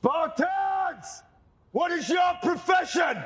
[0.00, 1.24] Spartans!
[1.72, 3.16] What is your profession?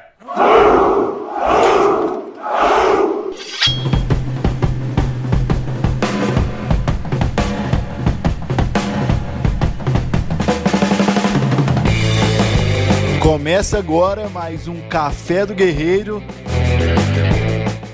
[13.22, 16.22] Começa agora mais um Café do Guerreiro.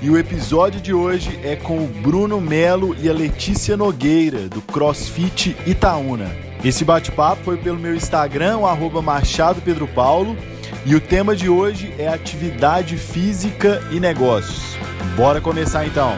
[0.01, 4.61] E o episódio de hoje é com o Bruno Melo e a Letícia Nogueira, do
[4.61, 6.48] CrossFit Itaúna.
[6.63, 10.35] Esse bate-papo foi pelo meu Instagram, o arroba Machado Pedro Paulo,
[10.85, 14.75] e o tema de hoje é atividade física e negócios.
[15.15, 16.17] Bora começar então.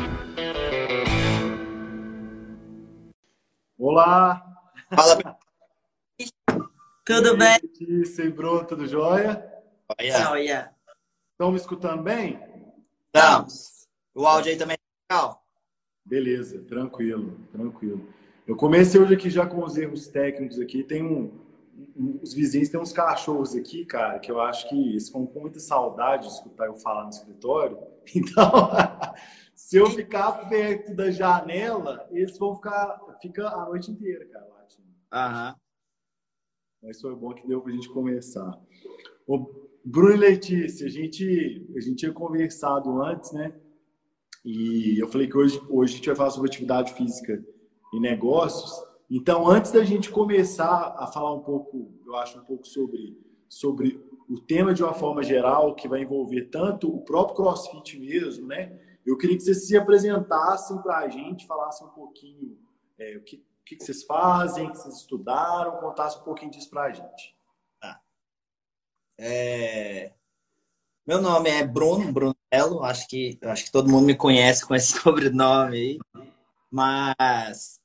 [3.77, 4.43] Olá!
[4.95, 5.37] Fala,
[7.05, 7.59] Tudo bem?
[7.61, 9.45] Letícia e Bruno, tudo jóia?
[9.99, 10.71] Olha, Olha.
[11.33, 12.39] Estão me escutando bem?
[13.05, 13.87] estamos.
[14.15, 15.43] O áudio aí também é legal.
[16.03, 18.07] Beleza, tranquilo, tranquilo.
[18.51, 20.83] Eu comecei hoje aqui já com os erros técnicos aqui.
[20.83, 21.31] Tem um,
[21.95, 25.39] um- os vizinhos têm uns cachorros aqui, cara, que eu acho que eles ficam com
[25.39, 27.77] muita saudade de escutar eu falar no escritório.
[28.13, 28.43] Então,
[29.55, 34.87] se eu ficar perto da janela, eles vão ficar fica a noite inteira, cara, latindo.
[35.13, 35.55] Aham.
[36.83, 38.59] Mas foi bom que deu pra gente começar.
[39.25, 39.47] Ô,
[39.85, 43.53] Bruno e Letícia, a gente, a gente tinha conversado antes, né?
[44.43, 47.41] E eu falei que hoje, hoje a gente vai falar sobre atividade física
[47.91, 48.71] e negócios.
[49.09, 54.01] Então, antes da gente começar a falar um pouco, eu acho um pouco sobre, sobre
[54.29, 58.79] o tema de uma forma geral, que vai envolver tanto o próprio CrossFit mesmo, né?
[59.05, 62.57] Eu queria que vocês se apresentassem para a gente, falassem um pouquinho
[62.97, 66.83] é, o que, que vocês fazem, o que vocês estudaram, contassem um pouquinho disso para
[66.83, 67.35] a gente.
[69.23, 70.13] É,
[71.05, 72.83] Meu nome é Bruno, Melo.
[72.83, 75.99] Acho que, acho que todo mundo me conhece com esse sobrenome aí.
[76.71, 77.80] Mas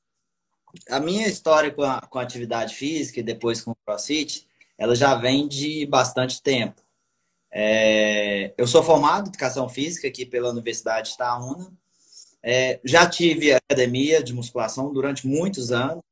[0.89, 4.47] a minha história com a, com a atividade física e depois com o CrossFit,
[4.77, 6.81] ela já vem de bastante tempo.
[7.51, 11.71] É, Eu sou formado em Educação Física aqui pela Universidade de Itaúna.
[12.43, 16.03] É, já tive academia de musculação durante muitos anos.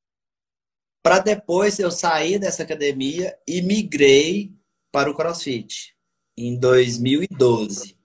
[1.03, 4.51] Para depois eu sair dessa academia e migrei
[4.91, 5.95] para o CrossFit
[6.37, 7.95] em 2012.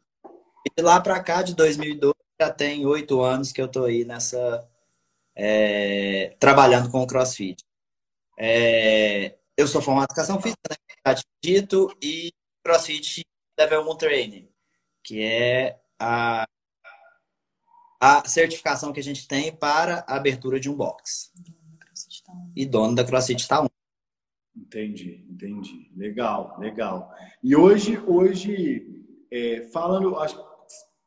[0.67, 4.05] E de lá para cá, de 2012, já tem oito anos que eu estou aí
[4.05, 4.69] nessa.
[5.43, 7.65] É, trabalhando com o CrossFit.
[8.39, 10.77] É, eu sou formado em educação física, né?
[11.07, 12.31] Já tinha dito, e
[12.63, 13.23] CrossFit
[13.59, 14.49] Level 1 Training,
[15.03, 16.45] que é a,
[17.99, 21.33] a certificação que a gente tem para a abertura de um box.
[22.55, 23.69] E dono da CrossFit tá um.
[24.55, 25.91] Entendi, entendi.
[25.97, 27.15] Legal, legal.
[27.43, 30.39] E hoje, hoje é, falando, acho,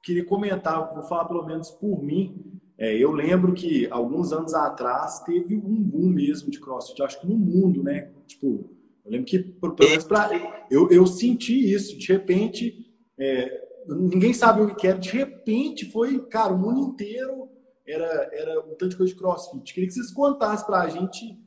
[0.01, 2.52] queria comentar, vou falar pelo menos por mim.
[2.77, 7.27] É, eu lembro que alguns anos atrás teve um boom mesmo de CrossFit, acho que
[7.27, 8.11] no mundo, né?
[8.25, 8.69] Tipo,
[9.05, 10.29] eu lembro que, pelo menos pra,
[10.71, 11.97] eu, eu senti isso.
[11.97, 14.97] De repente, é, ninguém sabia o que era.
[14.97, 17.49] De repente, foi, cara, o mundo inteiro
[17.85, 19.73] era, era um tanto de coisa de CrossFit.
[19.73, 21.37] Queria que vocês contassem pra gente,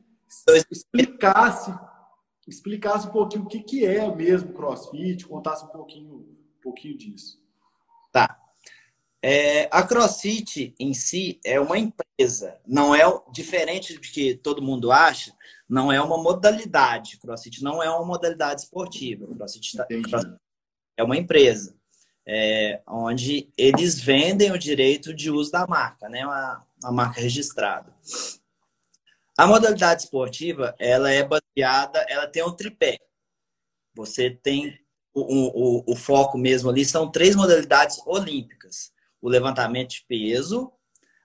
[0.71, 1.73] explicasse,
[2.47, 7.41] explicasse um pouquinho o que, que é mesmo CrossFit, contasse um pouquinho, um pouquinho disso.
[9.21, 13.01] É, a CrossFit em si é uma empresa, não é
[13.31, 15.33] diferente do que todo mundo acha,
[15.67, 17.17] não é uma modalidade.
[17.17, 19.27] CrossFit não é uma modalidade esportiva.
[19.27, 19.85] CrossFit tá-.
[19.85, 20.37] CrossFit
[20.97, 21.75] é uma empresa,
[22.25, 26.25] é, onde eles vendem o direito de uso da marca, né?
[26.25, 27.93] Uma, uma marca registrada.
[29.37, 32.97] A modalidade esportiva, ela é baseada, ela tem um tripé.
[33.93, 34.79] Você tem
[35.13, 38.91] o, o, o foco mesmo ali, são três modalidades olímpicas.
[39.21, 40.71] O levantamento de peso,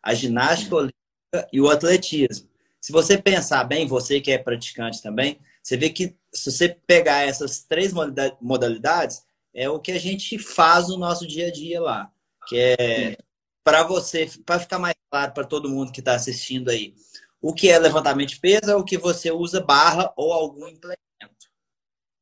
[0.03, 2.49] a ginástica olímpica e o atletismo.
[2.81, 7.27] Se você pensar bem, você que é praticante também, você vê que se você pegar
[7.27, 9.23] essas três modalidade- modalidades,
[9.55, 12.13] é o que a gente faz no nosso dia a dia lá.
[12.49, 13.17] Que é
[13.63, 16.95] para você, para ficar mais claro para todo mundo que está assistindo aí,
[17.41, 20.99] o que é levantamento de peso é o que você usa barra ou algum implemento.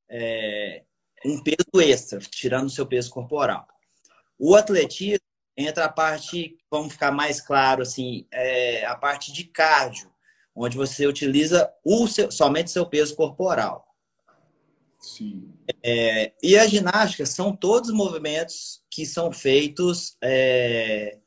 [0.08, 0.82] É,
[1.24, 3.66] um peso extra, tirando o seu peso corporal.
[4.38, 5.20] O atletismo
[5.66, 10.10] entra a parte, vamos ficar mais claro assim, é, a parte de cardio,
[10.54, 13.86] onde você utiliza o seu, somente seu peso corporal.
[15.00, 15.50] Sim.
[15.82, 21.18] É, e a ginástica são todos movimentos que são feitos é,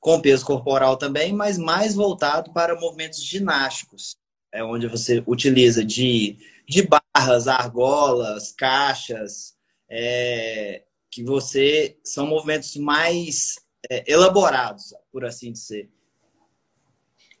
[0.00, 4.16] com peso corporal também, mas mais voltado para movimentos ginásticos.
[4.52, 9.54] É onde você utiliza de, de barras, argolas, caixas,
[9.90, 13.56] é, que você são movimentos mais
[13.90, 15.90] é, elaborados, por assim dizer.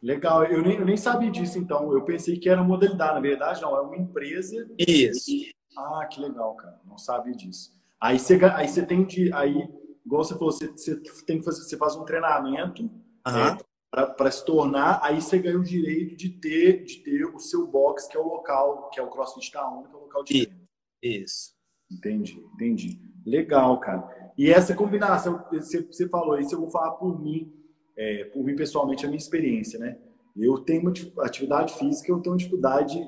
[0.02, 1.92] Legal, eu nem, eu nem sabia disso então.
[1.92, 4.66] Eu pensei que era modalidade, na verdade, não, é uma empresa.
[4.78, 5.30] Isso.
[5.76, 6.80] Ah, que legal, cara.
[6.86, 7.72] Não sabia disso.
[8.00, 9.32] Aí você, aí você tem de.
[9.32, 9.68] Aí,
[10.06, 12.88] igual você falou, você, você tem que fazer, você faz um treinamento
[13.28, 13.46] Uhum.
[13.46, 17.66] é, para se tornar, aí você ganha o direito de ter, de ter o seu
[17.66, 20.46] box, que é o local, que é o CrossFit Town, que é o local de
[20.46, 20.68] treino.
[21.02, 21.54] Isso.
[21.90, 23.00] Entendi, entendi.
[23.28, 24.32] Legal, cara.
[24.36, 27.52] E essa combinação, você, você falou isso, eu vou falar por mim,
[27.96, 29.98] é, por mim pessoalmente, a minha experiência, né?
[30.36, 30.92] Eu tenho uma
[31.24, 33.04] atividade física, eu tenho uma dificuldade,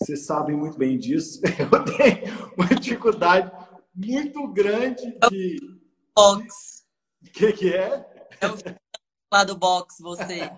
[0.00, 3.50] vocês sabem muito bem disso, eu tenho uma dificuldade
[3.94, 5.56] muito grande de.
[6.14, 6.84] Box.
[7.22, 8.06] O que, que é?
[9.32, 10.50] Lá do box, você.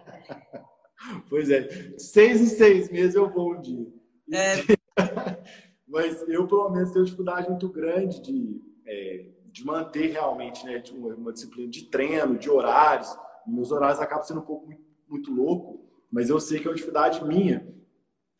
[1.29, 3.87] Pois é, seis em seis meses eu vou um dia.
[4.33, 4.57] É,
[5.91, 11.32] Mas eu, pelo menos, tenho dificuldade muito grande de, é, de manter realmente né, uma,
[11.32, 13.09] disciplina de treino, de horários.
[13.47, 16.75] Meus horários acabam sendo um pouco muito, muito louco, mas eu sei que é uma
[16.75, 17.67] dificuldade minha.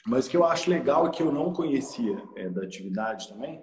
[0.07, 3.63] Mas o que eu acho legal que eu não conhecia é, da atividade também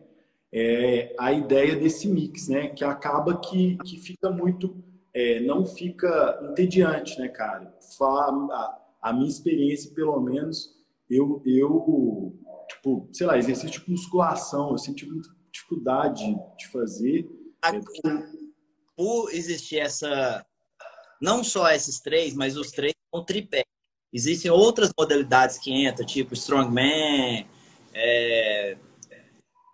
[0.51, 2.69] é a ideia desse mix, né?
[2.69, 4.83] Que acaba que, que fica muito.
[5.13, 7.75] é, não fica entediante, né, cara?
[8.01, 10.75] A, a minha experiência, pelo menos,
[11.09, 12.33] eu, eu
[12.68, 15.30] tipo, sei lá, exercício de musculação, eu senti muita
[15.72, 16.24] dificuldade
[16.58, 17.28] de fazer.
[17.62, 17.80] A- É,
[18.96, 20.44] Por existir essa.
[21.22, 23.64] Não só esses três, mas os três são tripé.
[24.12, 27.46] Existem outras modalidades que entram, tipo strongman,
[27.94, 28.78] é,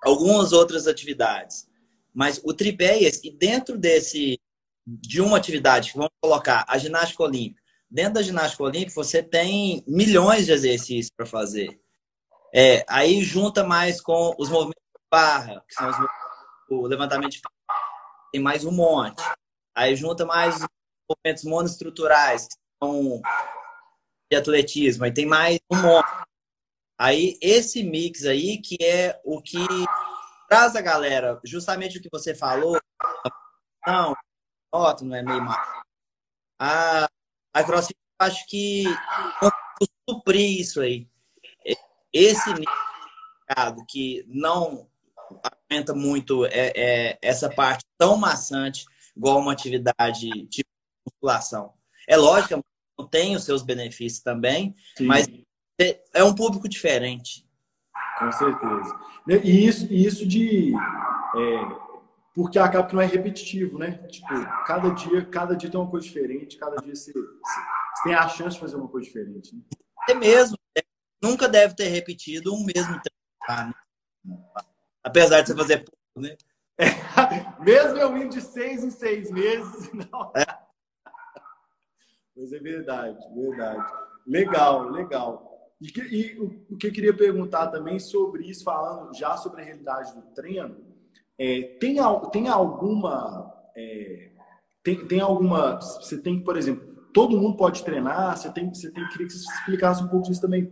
[0.04, 1.68] algumas outras atividades.
[2.14, 3.28] Mas o tripé é esse.
[3.28, 4.38] E dentro desse,
[4.86, 7.62] de uma atividade, que vamos colocar a ginástica olímpica.
[7.90, 11.80] Dentro da ginástica olímpica, você tem milhões de exercícios para fazer.
[12.54, 14.83] É, aí junta mais com os movimentos
[15.14, 15.96] barra, que são os,
[16.72, 17.42] o levantamento de
[18.32, 19.22] tem mais um monte.
[19.76, 20.68] Aí junta mais os
[21.08, 23.22] movimentos monoestruturais, que são
[24.32, 26.10] de atletismo, aí tem mais um monte.
[26.98, 29.64] Aí esse mix aí que é o que
[30.50, 32.80] traz a galera, justamente o que você falou,
[33.86, 34.16] não,
[34.74, 35.84] nota, não é meio mal.
[36.60, 37.08] A,
[37.54, 38.86] a CrossFit, eu acho que
[40.10, 41.08] suprir isso aí.
[42.12, 42.50] Esse
[43.48, 44.92] mercado que não
[45.70, 48.86] aumenta muito é, é, essa parte tão maçante
[49.16, 50.64] igual uma atividade de
[51.06, 51.74] musculação.
[52.08, 52.64] É lógico
[53.10, 55.28] tem os seus benefícios também, Sim, mas
[56.14, 57.46] é um público diferente.
[58.20, 59.00] com certeza.
[59.44, 60.74] E isso, e isso de.
[60.76, 61.84] é,
[62.36, 63.92] porque acaba que não é repetitivo, né?
[64.08, 64.28] Tipo,
[64.66, 68.56] cada dia, cada dia tem uma coisa diferente, cada dia você, você tem a chance
[68.56, 69.56] de fazer uma coisa diferente.
[69.56, 69.62] Né?
[70.10, 70.58] É mesmo.
[70.78, 70.84] é,
[71.22, 73.14] nunca deve ter repetido um mesmo treino.
[73.48, 73.74] tá?
[75.04, 76.36] Apesar de você fazer pouco, né?
[77.60, 80.32] Mesmo eu indo de seis em seis meses, não.
[82.36, 83.94] Mas é verdade, verdade.
[84.26, 85.54] Legal, legal.
[85.82, 89.66] E, e o, o que eu queria perguntar também sobre isso, falando já sobre a
[89.66, 90.78] realidade do treino,
[91.38, 91.98] é, tem,
[92.32, 93.52] tem alguma.
[93.76, 94.32] é,
[94.84, 95.80] tem, tem alguma.
[95.80, 99.52] Você tem, por exemplo, todo mundo pode treinar, você tem, você tem queria que você
[99.54, 100.72] explicasse um pouco disso também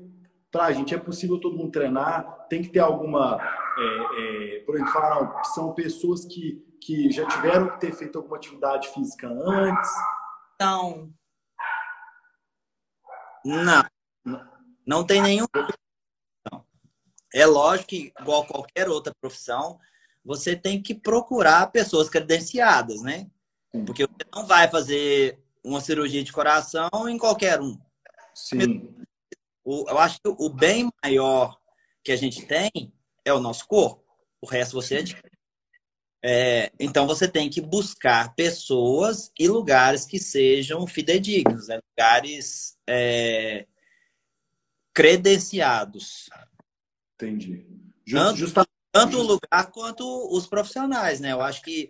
[0.52, 0.94] para a gente.
[0.94, 2.48] É possível todo mundo treinar?
[2.50, 3.38] Tem que ter alguma.
[3.78, 8.18] É, é, por exemplo, falaram que são pessoas que, que já tiveram que ter feito
[8.18, 9.90] alguma atividade física antes.
[10.56, 11.14] então,
[13.44, 13.84] Não.
[14.86, 15.46] Não tem nenhum.
[16.52, 16.66] Não.
[17.34, 19.80] É lógico que, igual qualquer outra profissão,
[20.24, 23.30] você tem que procurar pessoas credenciadas, né?
[23.74, 23.86] Sim.
[23.86, 27.80] Porque você não vai fazer uma cirurgia de coração em qualquer um.
[28.34, 28.96] Sim,
[29.66, 31.58] eu acho que o bem maior
[32.04, 32.72] que a gente tem
[33.26, 34.04] é o nosso corpo.
[34.42, 35.32] O resto você adquire.
[36.24, 41.80] É, então você tem que buscar pessoas e lugares que sejam fidedignos, né?
[41.98, 43.66] lugares é,
[44.94, 46.30] credenciados.
[47.16, 47.66] entendi.
[48.06, 50.04] Just, justa- Tanto o lugar quanto
[50.36, 51.32] os profissionais, né?
[51.32, 51.90] Eu acho que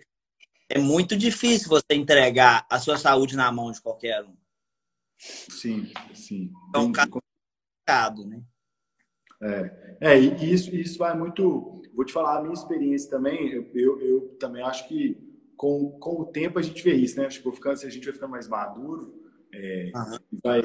[0.69, 4.37] é muito difícil você entregar a sua saúde na mão de qualquer um.
[5.17, 6.51] Sim, sim.
[6.69, 7.09] Então, entendi.
[7.09, 8.43] Complicado, né?
[9.99, 11.81] É, e isso, isso vai muito.
[11.93, 13.51] Vou te falar a minha experiência também.
[13.51, 15.17] Eu, eu, eu também acho que
[15.57, 17.27] com, com o tempo a gente vê isso, né?
[17.27, 19.13] Tipo, ficando, se a gente vai ficando mais maduro,
[19.53, 19.91] é,
[20.31, 20.61] e vai,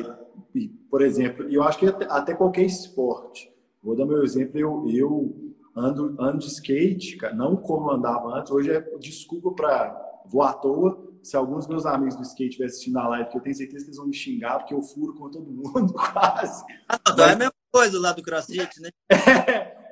[0.54, 3.52] e, por exemplo, eu acho que até, até qualquer esporte.
[3.82, 4.58] Vou dar meu exemplo.
[4.58, 8.50] Eu, eu ando, ando de skate, cara, não como andava antes.
[8.50, 11.04] Hoje é desculpa para vou à toa.
[11.22, 13.84] Se alguns dos meus amigos do skate estiverem assistindo a live, que eu tenho certeza
[13.84, 16.64] que eles vão me xingar, porque eu furo com todo mundo, quase.
[16.88, 18.90] Ah, então é a mesma coisa lá do CrossFit, né?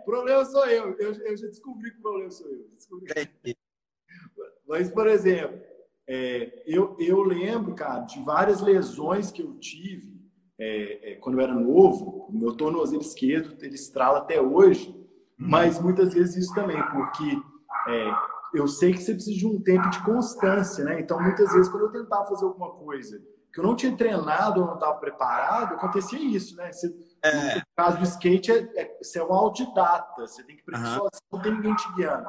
[0.00, 0.97] o problema sou eu.
[0.99, 1.12] eu.
[1.12, 2.69] Eu já descobri que o problema sou eu.
[2.73, 3.57] Descobri.
[4.67, 5.61] Mas, por exemplo,
[6.09, 10.14] é, eu, eu lembro, cara, de várias lesões que eu tive
[10.59, 14.95] é, é, quando eu era novo, meu tornozelo esquerdo ele estrala até hoje,
[15.37, 17.37] mas muitas vezes isso também, porque
[17.88, 18.14] é,
[18.55, 21.00] eu sei que você precisa de um tempo de constância, né?
[21.00, 23.21] Então, muitas vezes, quando eu tentava fazer alguma coisa
[23.53, 26.71] que eu não tinha treinado ou não estava preparado, acontecia isso, né?
[26.73, 26.88] Você,
[27.25, 27.54] é.
[27.57, 30.95] No caso do skate, é, é, você é um autodidata, você tem que aprender uhum.
[30.95, 32.26] sozinho, não tem ninguém te guiando.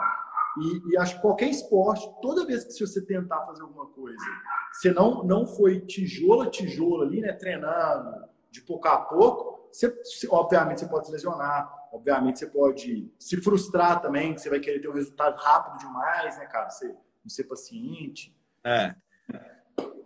[0.57, 4.23] E, e, acho que qualquer esporte, toda vez que se você tentar fazer alguma coisa,
[4.71, 7.33] você não, não foi tijolo a tijolo ali, né?
[7.33, 9.93] Treinando de pouco a pouco, você,
[10.29, 14.79] obviamente você pode se lesionar, obviamente você pode se frustrar também, que você vai querer
[14.79, 16.69] ter um resultado rápido demais, né, cara?
[16.69, 18.33] Você não ser paciente.
[18.63, 18.95] É.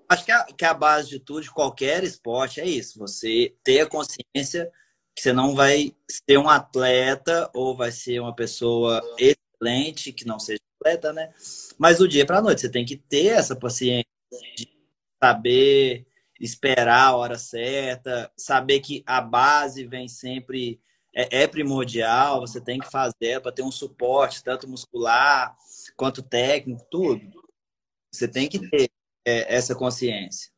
[0.10, 2.98] Acho que a, que a base de tudo, de qualquer esporte, é isso.
[2.98, 4.72] Você ter a consciência
[5.16, 10.40] que você não vai ser um atleta ou vai ser uma pessoa excelente, que não
[10.40, 11.32] seja atleta, né?
[11.78, 14.06] Mas do dia para a noite, você tem que ter essa paciência
[14.58, 14.68] de
[15.22, 16.08] saber
[16.40, 20.82] esperar a hora certa, saber que a base vem sempre
[21.14, 25.56] é, é primordial, você tem que fazer para ter um suporte tanto muscular
[25.98, 27.30] quanto técnico, tudo.
[28.12, 28.90] Você tem que ter
[29.26, 30.52] é, essa consciência.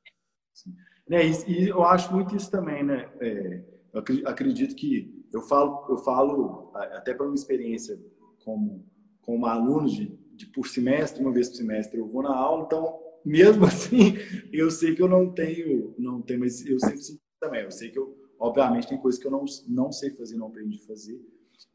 [1.10, 3.12] É, e eu acho muito isso também, né?
[3.20, 3.64] É,
[3.94, 8.00] eu acredito que eu falo, eu falo até para uma experiência
[8.44, 8.90] como
[9.22, 13.00] como aluno de, de por semestre, uma vez por semestre eu vou na aula, então
[13.24, 14.16] mesmo assim
[14.52, 17.64] eu sei que eu não tenho, não tenho, mas eu sempre sinto também.
[17.64, 20.80] Eu sei que eu, obviamente, tem coisas que eu não não sei fazer, não aprendi
[20.82, 21.22] a fazer.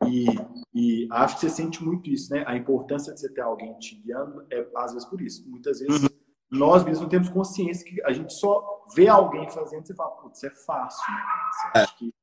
[0.08, 0.26] E,
[0.74, 2.42] e acho que você sente muito isso, né?
[2.46, 5.48] A importância de você ter alguém te guiando é às vezes por isso.
[5.48, 6.08] Muitas vezes uhum
[6.50, 10.44] nós mesmos temos consciência que a gente só vê alguém fazendo e você fala, putz,
[10.44, 11.22] é fácil, né?
[11.52, 12.14] Você acha que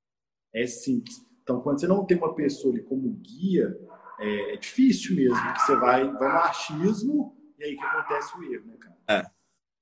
[0.54, 1.16] é simples.
[1.42, 3.76] Então, quando você não tem uma pessoa ali como guia,
[4.20, 8.44] é, é difícil mesmo, que você vai, vai no achismo e aí que acontece o
[8.44, 8.98] erro, né, cara?
[9.10, 9.32] É.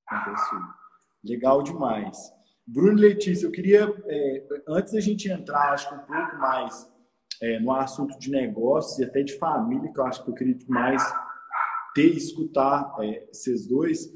[0.07, 0.74] Acontece o erro.
[1.24, 2.17] Legal demais.
[2.65, 6.89] Bruno Letícia, eu queria, é, antes da gente entrar, acho que um pouco mais
[7.41, 10.57] é, no assunto de negócios e até de família, que eu acho que eu queria
[10.67, 11.03] mais
[11.93, 14.12] ter e escutar é, esses dois,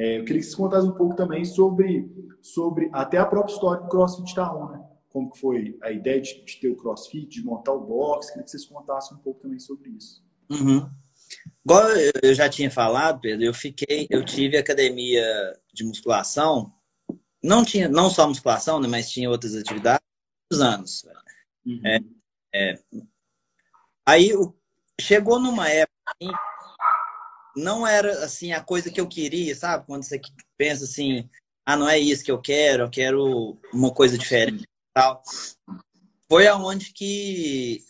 [0.00, 3.82] é, eu queria que você contasse um pouco também sobre, sobre até a própria história
[3.82, 4.82] do CrossFit Town, né?
[5.10, 8.50] Como foi a ideia de, de, ter o CrossFit, de montar o box, queria que
[8.50, 10.24] vocês contassem um pouco também sobre isso.
[10.48, 10.88] Uhum.
[11.62, 11.82] Igual
[12.22, 15.22] eu já tinha falado, Pedro, eu fiquei, eu tive academia
[15.70, 16.72] de musculação,
[17.42, 20.00] não tinha, não só musculação, né, mas tinha outras atividades,
[20.50, 21.04] anos.
[21.66, 21.80] Uhum.
[21.84, 22.00] É,
[22.54, 22.78] é,
[24.06, 24.30] aí
[24.98, 26.32] chegou numa época assim,
[27.56, 29.86] não era assim a coisa que eu queria, sabe?
[29.86, 30.20] Quando você
[30.56, 31.28] pensa assim,
[31.64, 35.22] ah, não é isso que eu quero, eu quero uma coisa diferente, tal.
[36.28, 37.84] Foi aonde que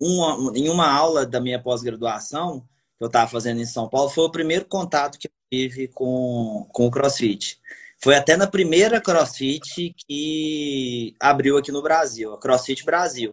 [0.00, 2.60] em uma, em uma aula da minha pós-graduação
[2.96, 6.68] que eu estava fazendo em São Paulo, foi o primeiro contato que eu tive com,
[6.72, 7.60] com o CrossFit.
[8.00, 13.32] Foi até na primeira CrossFit que abriu aqui no Brasil, a CrossFit Brasil.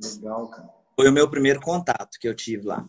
[0.00, 0.68] Legal, cara.
[0.94, 2.84] Foi o meu primeiro contato que eu tive lá.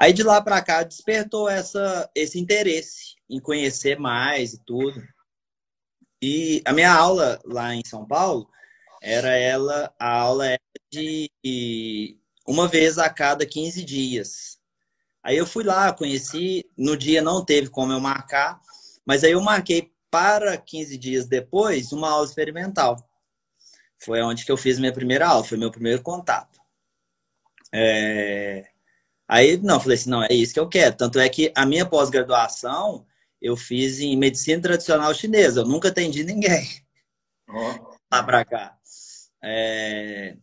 [0.00, 4.98] Aí de lá para cá despertou essa, esse interesse em conhecer mais e tudo.
[6.22, 8.48] E a minha aula lá em São Paulo
[9.02, 11.30] era ela, a aula era de
[12.48, 14.58] uma vez a cada 15 dias.
[15.22, 18.58] Aí eu fui lá, conheci, no dia não teve como eu marcar,
[19.04, 22.96] mas aí eu marquei para 15 dias depois uma aula experimental.
[24.02, 26.58] Foi onde que eu fiz minha primeira aula, foi meu primeiro contato.
[27.70, 28.70] É...
[29.30, 30.96] Aí, não, falei assim, não, é isso que eu quero.
[30.96, 33.06] Tanto é que a minha pós-graduação
[33.40, 35.60] eu fiz em medicina tradicional chinesa.
[35.60, 36.68] Eu nunca atendi ninguém
[37.48, 37.96] oh.
[38.12, 38.76] lá pra cá.
[39.40, 40.36] É...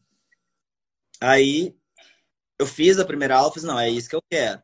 [1.19, 1.75] Aí
[2.57, 4.61] eu fiz a primeira aula, fiz, não, é isso que eu quero.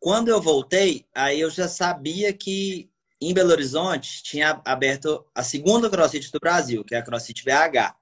[0.00, 5.88] Quando eu voltei, aí eu já sabia que em Belo Horizonte tinha aberto a segunda
[5.88, 7.94] CrossFit do Brasil, que é a CrossFit BH.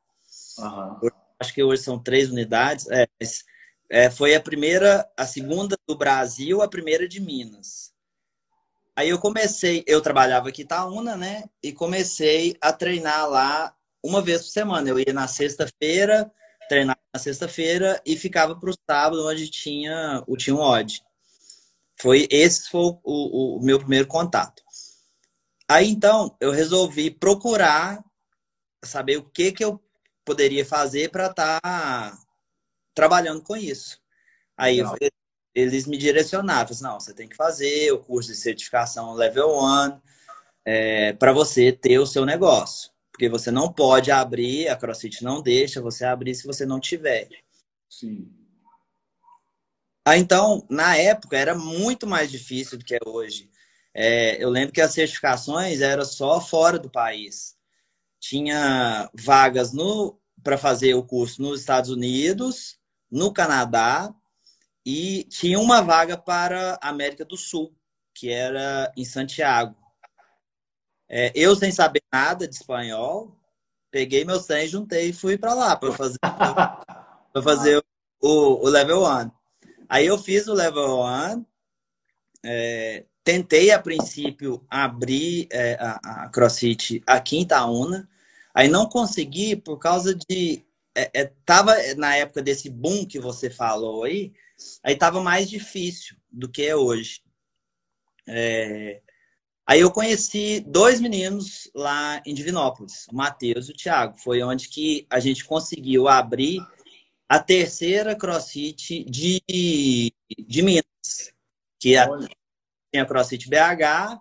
[0.61, 1.11] Uhum.
[1.39, 2.89] Acho que hoje são três unidades.
[2.89, 3.45] É, mas
[3.91, 7.93] é, foi a primeira, a segunda do Brasil, a primeira de Minas.
[8.95, 11.45] Aí eu comecei, eu trabalhava aqui em Itaúna, né?
[11.63, 14.89] E comecei a treinar lá uma vez por semana.
[14.89, 16.31] Eu ia na sexta-feira,
[16.69, 21.03] treinava na sexta-feira e ficava para o sábado, onde tinha o Team Odd.
[22.01, 24.63] Foi esse foi o, o, o meu primeiro contato.
[25.69, 28.05] Aí então eu resolvi procurar
[28.85, 29.81] saber o que que eu
[30.25, 32.19] poderia fazer para estar tá
[32.99, 34.01] trabalhando com isso.
[34.57, 34.93] Aí eu,
[35.55, 40.01] eles me direcionaram, assim, não, você tem que fazer o curso de certificação Level 1
[40.65, 42.91] é, para você ter o seu negócio.
[43.13, 47.29] Porque você não pode abrir, a CrossFit não deixa você abrir se você não tiver.
[47.89, 48.29] Sim.
[50.05, 53.49] Ah, então, na época, era muito mais difícil do que é hoje.
[53.95, 57.57] É, eu lembro que as certificações eram só fora do país.
[58.19, 62.78] tinha vagas no para fazer o curso nos Estados Unidos,
[63.11, 64.13] no Canadá
[64.85, 67.75] e tinha uma vaga para a América do Sul,
[68.15, 69.77] que era em Santiago.
[71.09, 73.37] É, eu sem saber nada de espanhol,
[73.91, 76.19] peguei meu 100, juntei e fui para lá para fazer
[77.33, 77.83] para fazer
[78.21, 79.31] o, o level 1.
[79.89, 81.45] Aí eu fiz o level 1,
[82.45, 88.09] é, tentei a princípio abrir é, a, a CrossFit aqui em Itaúna,
[88.55, 90.65] aí não consegui por causa de
[90.99, 94.33] é, é, tava na época desse boom que você falou aí,
[94.83, 97.23] aí tava mais difícil do que é hoje.
[98.27, 99.01] É,
[99.67, 104.19] aí eu conheci dois meninos lá em Divinópolis, o Matheus e o Thiago.
[104.19, 106.61] Foi onde que a gente conseguiu abrir
[107.29, 109.41] a terceira CrossFit de,
[110.37, 111.33] de Minas,
[111.79, 112.09] que a,
[112.93, 114.21] tinha CrossFit BH,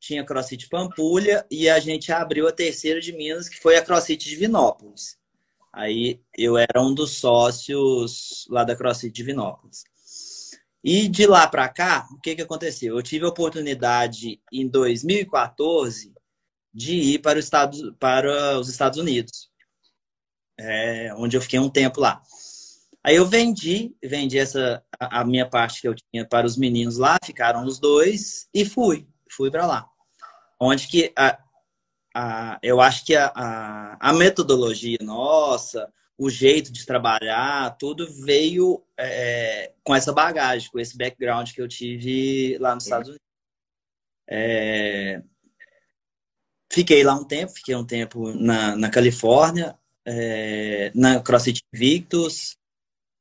[0.00, 4.28] tinha CrossFit Pampulha e a gente abriu a terceira de Minas, que foi a CrossFit
[4.28, 5.16] Divinópolis.
[5.76, 9.84] Aí eu era um dos sócios lá da CrossFit Divinópolis.
[10.82, 12.96] E de lá para cá, o que, que aconteceu?
[12.96, 16.14] Eu tive a oportunidade em 2014
[16.72, 19.50] de ir para, Estado, para os Estados Unidos,
[20.58, 22.22] é, onde eu fiquei um tempo lá.
[23.04, 26.96] Aí eu vendi, vendi essa a, a minha parte que eu tinha para os meninos
[26.96, 29.86] lá, ficaram os dois e fui, fui para lá.
[30.58, 31.38] Onde que a,
[32.16, 38.82] a, eu acho que a, a, a, metodologia nossa, o jeito de trabalhar, tudo veio
[38.98, 43.26] é, com essa bagagem, com esse background que eu tive lá nos Estados Unidos.
[44.26, 45.22] É,
[46.72, 52.56] fiquei lá um tempo, fiquei um tempo na, na Califórnia, é, na CrossFit Victus,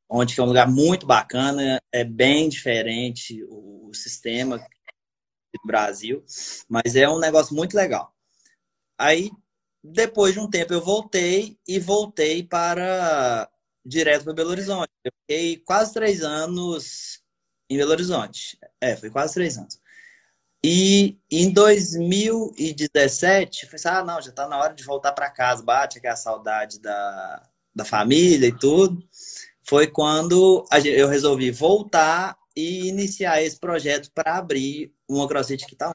[0.09, 6.23] onde é um lugar muito bacana, é bem diferente o, o sistema do Brasil,
[6.69, 8.14] mas é um negócio muito legal.
[8.97, 9.29] Aí,
[9.83, 13.49] depois de um tempo, eu voltei e voltei para
[13.85, 14.89] direto para Belo Horizonte.
[15.03, 17.21] Eu fiquei quase três anos
[17.69, 18.57] em Belo Horizonte.
[18.81, 19.79] É, foi quase três anos.
[20.63, 25.29] E em 2017, eu falei assim, ah, não, já está na hora de voltar para
[25.29, 29.07] casa, bate aquela saudade da, da família e tudo.
[29.61, 35.91] Foi quando eu resolvi voltar e iniciar esse projeto para abrir uma CrossFit que está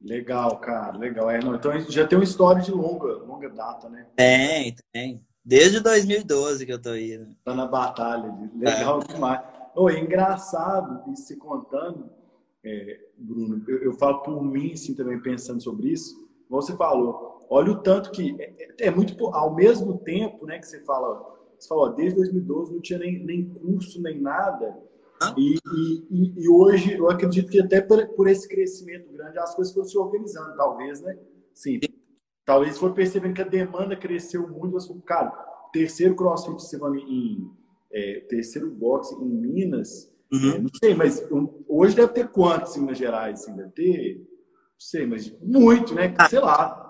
[0.00, 1.28] Legal, cara, legal.
[1.30, 4.06] É, não, então já tem uma história de longa, longa data, né?
[4.16, 5.22] Tem, tem.
[5.44, 7.34] Desde 2012 que eu tô indo.
[7.44, 8.34] Tá na batalha.
[8.54, 9.12] Legal é.
[9.12, 9.40] demais.
[9.74, 12.10] Oh, é engraçado isso se contando,
[12.64, 13.62] é, Bruno.
[13.68, 16.28] Eu, eu, falo por mim, assim, também pensando sobre isso.
[16.48, 20.66] Você falou, olha o tanto que é, é, é muito ao mesmo tempo, né, que
[20.66, 24.76] você fala, você falou, desde 2012 não tinha nem, nem curso nem nada.
[25.36, 25.58] E,
[26.10, 29.86] e, e, hoje, eu acredito que até por, por, esse crescimento grande, as coisas foram
[29.86, 31.18] se organizando, talvez, né?
[31.52, 31.78] Sim.
[32.44, 34.72] Talvez for percebendo que a demanda cresceu muito.
[34.72, 35.30] Mas, cara,
[35.72, 37.50] terceiro CrossFit semana em
[37.92, 40.52] é, terceiro boxe em Minas, uhum.
[40.52, 43.42] é, não sei, mas um, hoje deve ter quantos em Minas Gerais?
[43.42, 44.26] Assim, deve ter, não
[44.78, 46.14] sei, mas muito, né?
[46.18, 46.86] Ah, sei lá.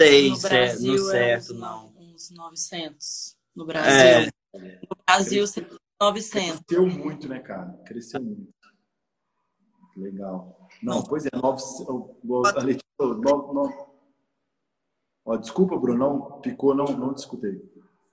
[0.00, 1.92] Sei, no Brasil, certo, é uns, não.
[1.98, 3.90] Uns 900 no Brasil.
[3.90, 4.30] É.
[4.54, 5.46] No Brasil,
[6.00, 6.60] 900.
[6.60, 7.72] Cresceu muito, né, cara?
[7.84, 8.52] Cresceu muito.
[9.96, 10.68] Legal.
[10.82, 12.16] Não, pois é, 900.
[15.24, 17.60] Ó, desculpa, Bruno, não ficou, não, não discutei.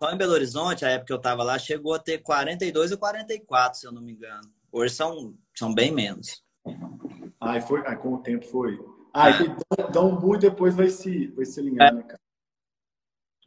[0.02, 2.98] Só em Belo Horizonte, a época que eu estava lá, chegou a ter 42 ou
[2.98, 4.52] 44, se eu não me engano.
[4.72, 6.44] Hoje são, são bem menos.
[7.40, 8.78] Ah, foi, ah, com o tempo foi.
[9.14, 9.34] Ah, é.
[9.80, 11.92] então muito depois vai se, vai se alinhar, é.
[11.92, 12.22] né, cara?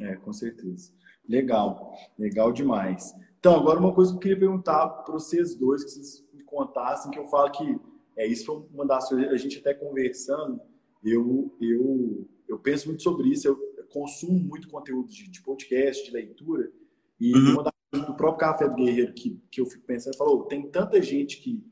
[0.00, 0.92] É, com certeza.
[1.28, 3.14] Legal, legal demais.
[3.40, 7.10] Então, agora uma coisa que eu queria perguntar para vocês dois, que vocês me contassem,
[7.10, 7.80] que eu falo que
[8.14, 10.60] é isso foi uma das coisas, a gente até conversando,
[11.02, 16.10] eu, eu, eu penso muito sobre isso, eu consumo muito conteúdo de, de podcast, de
[16.12, 16.70] leitura,
[17.18, 17.52] e uhum.
[17.54, 20.70] uma das coisas do próprio Café do Guerreiro que, que eu fico pensando, falou, tem
[20.70, 21.64] tanta gente que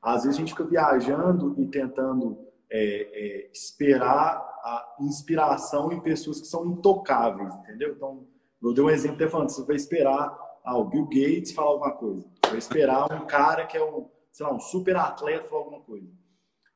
[0.00, 2.38] às vezes a gente fica viajando e tentando
[2.70, 7.94] é, é, esperar a inspiração em pessoas que são intocáveis, entendeu?
[7.96, 8.24] Então,
[8.62, 11.92] eu dei um exemplo até falando, você vai esperar ah, o Bill Gates falar alguma
[11.92, 12.24] coisa.
[12.42, 16.08] Vai esperar um cara que é um, sei lá, um super atleta falar alguma coisa.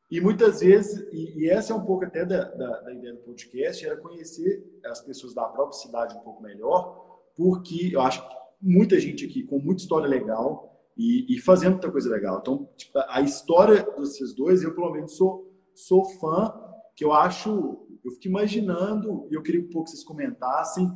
[0.09, 3.21] E muitas vezes, e, e essa é um pouco até da, da, da, ideia do
[3.21, 8.35] podcast, era conhecer as pessoas da própria cidade um pouco melhor, porque eu acho que
[8.63, 12.39] muita gente aqui com muita história legal e, e fazendo muita coisa legal.
[12.41, 16.55] Então, tipo, a história desses dois, eu pelo menos sou, sou fã,
[16.95, 20.91] que eu acho, eu fico imaginando, e eu queria um pouco que vocês comentassem,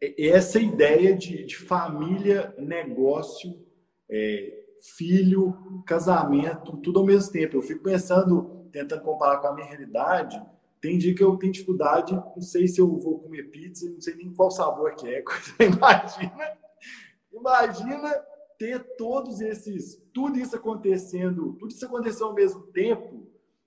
[0.00, 3.58] essa ideia de, de família, negócio,
[4.08, 4.64] é,
[4.96, 7.56] filho, casamento, tudo ao mesmo tempo.
[7.56, 10.40] Eu fico pensando, tentando comparar com a minha realidade,
[10.80, 14.14] Tem dia que eu tenho dificuldade, não sei se eu vou comer pizza, não sei
[14.14, 15.24] nem qual sabor que é.
[15.58, 16.56] Imagina,
[17.32, 18.24] imagina
[18.56, 23.26] ter todos esses, tudo isso acontecendo, tudo isso acontecendo ao mesmo tempo.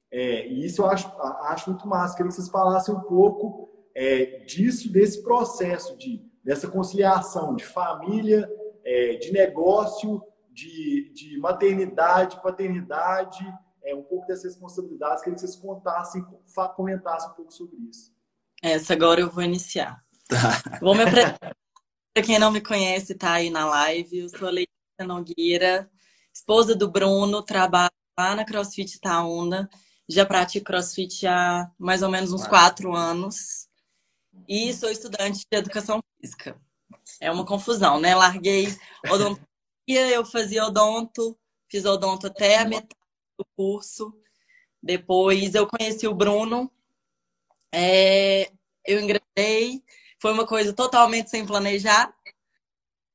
[0.10, 1.08] É, e isso eu acho,
[1.44, 2.16] acho muito massa.
[2.16, 8.50] Queria que vocês falassem um pouco é, disso, desse processo de dessa conciliação de família,
[8.84, 13.46] é, de negócio, de, de maternidade, paternidade,
[13.84, 15.24] é, um pouco dessas responsabilidades.
[15.24, 16.26] Queria que vocês contassem,
[16.76, 18.12] comentassem um pouco sobre isso.
[18.62, 20.04] Essa agora eu vou iniciar.
[20.28, 20.80] Tá.
[20.82, 21.56] Vou me apresentar.
[22.14, 24.20] Para quem não me conhece, tá aí na live.
[24.20, 25.90] Eu sou a Letícia Nogueira,
[26.34, 29.70] esposa do Bruno, trabalho lá na CrossFit Itaúna.
[30.10, 33.71] Já pratico CrossFit há mais ou menos uns quatro anos.
[34.48, 36.60] E sou estudante de educação física.
[37.20, 38.16] É uma confusão, né?
[38.16, 38.68] Larguei
[39.06, 39.46] odontogia,
[39.88, 41.38] eu fazia odonto,
[41.70, 42.96] fiz odonto até a metade
[43.38, 44.14] do curso.
[44.82, 46.72] Depois eu conheci o Bruno,
[47.72, 48.52] é,
[48.86, 49.84] eu engravidei,
[50.20, 52.12] foi uma coisa totalmente sem planejar,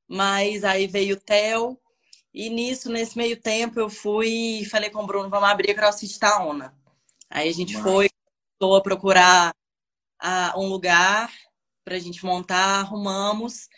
[0.08, 1.76] mas aí veio o Theo,
[2.32, 5.74] e nisso, nesse meio tempo, eu fui e falei com o Bruno, vamos abrir a
[5.74, 6.76] CrossFit Taona.
[7.30, 7.82] Aí a gente Mas...
[7.82, 8.10] foi,
[8.52, 9.54] estou a procurar
[10.22, 11.32] uh, um lugar
[11.84, 13.68] para a gente montar, arrumamos.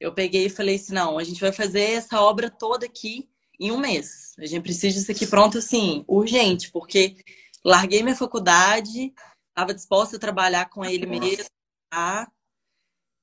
[0.00, 3.28] Eu peguei e falei assim, não, a gente vai fazer essa obra toda aqui
[3.60, 4.34] em um mês.
[4.38, 7.16] A gente precisa disso aqui pronto assim, urgente, porque
[7.64, 9.12] larguei minha faculdade,
[9.48, 11.44] estava disposta a trabalhar com ele mesmo,
[11.88, 12.28] tá?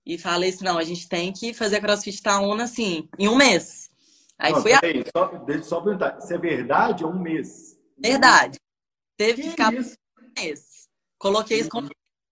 [0.06, 3.36] E falei assim, não, a gente tem que fazer a CrossFit Taúna assim, em um
[3.36, 3.90] mês.
[4.38, 4.80] Aí não, fui a...
[5.14, 7.78] só, deixa eu só perguntar, isso é verdade ou um mês?
[7.98, 8.58] Verdade.
[9.18, 9.98] Teve que, que ficar isso?
[10.18, 10.88] um mês.
[11.18, 11.90] Coloquei isso como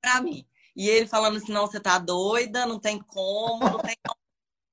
[0.08, 0.48] para mim.
[0.76, 4.20] E ele falando assim, não, você tá doida, não tem como, não tem como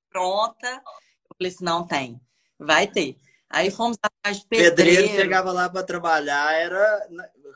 [0.09, 0.67] pronta.
[0.67, 2.21] Eu falei assim, não tem,
[2.57, 3.17] vai ter.
[3.49, 4.75] Aí fomos atrás de pedreiro.
[4.75, 7.09] Pedreiro chegava lá para trabalhar, era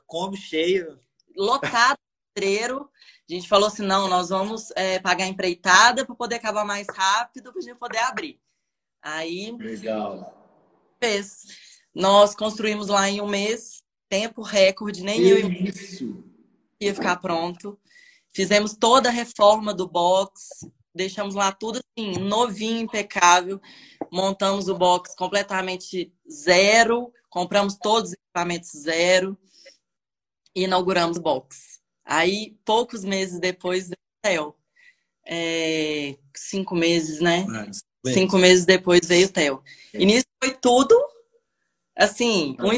[0.05, 0.99] como cheio.
[1.35, 1.97] Lotado
[2.33, 2.89] pedreiro.
[3.29, 7.51] A gente falou assim, não, nós vamos é, pagar empreitada para poder acabar mais rápido,
[7.51, 8.41] para a gente poder abrir.
[9.01, 9.55] Aí...
[9.57, 10.35] Legal.
[10.99, 11.45] Fez.
[11.93, 16.28] Nós construímos lá em um mês, tempo recorde, nem eu isso.
[16.79, 17.77] Ia ficar pronto.
[18.31, 20.49] Fizemos toda a reforma do box,
[20.93, 23.59] deixamos lá tudo assim, novinho, impecável.
[24.11, 29.37] Montamos o box completamente zero, compramos todos os equipamentos zero
[30.55, 31.79] e inauguramos o box.
[32.05, 34.55] Aí, poucos meses depois, veio o Theo.
[35.25, 37.45] É, cinco meses, né?
[38.05, 39.63] É, cinco meses depois veio o Theo.
[39.93, 40.95] E nisso foi tudo,
[41.95, 42.55] assim...
[42.59, 42.71] Um,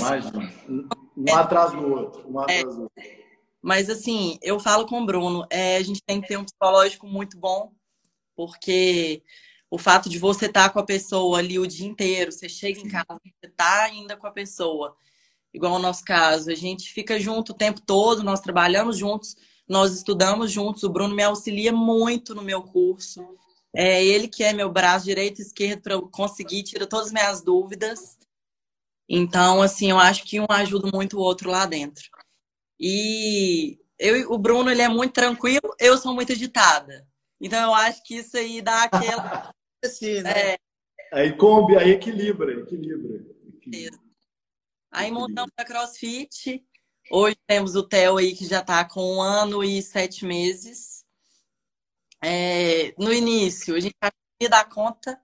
[1.18, 3.22] um atrás do outro, um atrás do outro.
[3.62, 7.08] Mas assim, eu falo com o Bruno, é, a gente tem que ter um psicológico
[7.08, 7.72] muito bom,
[8.36, 9.24] porque
[9.70, 12.80] o fato de você estar tá com a pessoa ali o dia inteiro, você chega
[12.80, 14.96] em casa, você está ainda com a pessoa,
[15.54, 19.36] igual o nosso caso, a gente fica junto o tempo todo, nós trabalhamos juntos,
[19.68, 23.38] nós estudamos juntos, o Bruno me auxilia muito no meu curso.
[23.74, 27.14] É ele que é meu braço direito e esquerdo para eu conseguir tirar todas as
[27.14, 28.18] minhas dúvidas.
[29.08, 32.04] Então, assim, eu acho que um ajuda muito o outro lá dentro.
[32.82, 37.08] E eu, o Bruno, ele é muito tranquilo, eu sou muito agitada.
[37.40, 39.54] Então, eu acho que isso aí dá aquela...
[39.86, 40.54] assim, né?
[40.54, 40.60] É...
[41.14, 43.24] Aí combi, aí equilibra, equilibra.
[43.56, 44.00] equilibra.
[44.92, 46.66] Aí montamos a CrossFit.
[47.12, 51.06] Hoje temos o Theo aí, que já está com um ano e sete meses.
[52.24, 53.96] É, no início, a gente
[54.42, 55.20] ia dar conta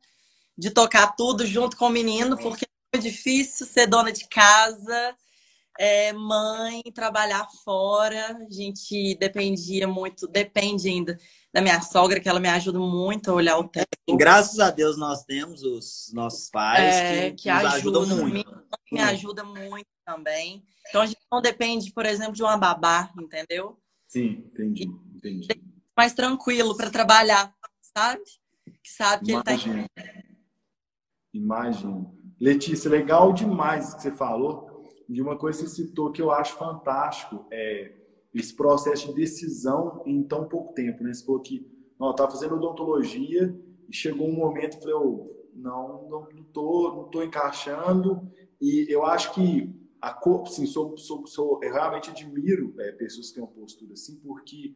[0.57, 5.15] de tocar tudo junto com o menino, porque é difícil ser dona de casa,
[5.79, 8.37] é, mãe, trabalhar fora.
[8.47, 11.17] A gente dependia muito, depende ainda
[11.53, 13.87] da minha sogra, que ela me ajuda muito a olhar o tempo.
[14.15, 18.33] Graças a Deus nós temos os nossos pais é, que, que nos ajudam, ajudam muito.
[18.33, 20.63] Minha mãe me ajuda muito também.
[20.89, 23.77] Então a gente não depende, por exemplo, de uma babá, entendeu?
[24.07, 25.47] Sim, entendi, entendi.
[25.95, 28.21] Mais tranquilo para trabalhar, sabe?
[28.83, 29.79] Que sabe que Imagina.
[29.79, 30.27] ele tá
[31.33, 32.11] Imagina.
[32.39, 34.66] Letícia, legal demais o que você falou.
[35.07, 37.93] De uma coisa que você citou que eu acho fantástico, é
[38.33, 41.03] esse processo de decisão em tão pouco tempo.
[41.03, 41.13] Né?
[41.13, 41.65] Você falou que
[41.99, 43.55] não, estava fazendo odontologia
[43.89, 48.21] e chegou um momento e falei, oh, não, não, não, tô, não tô encaixando.
[48.61, 53.29] E eu acho que a cor, assim, sou, sou, sou, eu realmente admiro é, pessoas
[53.29, 54.75] que têm uma postura assim, porque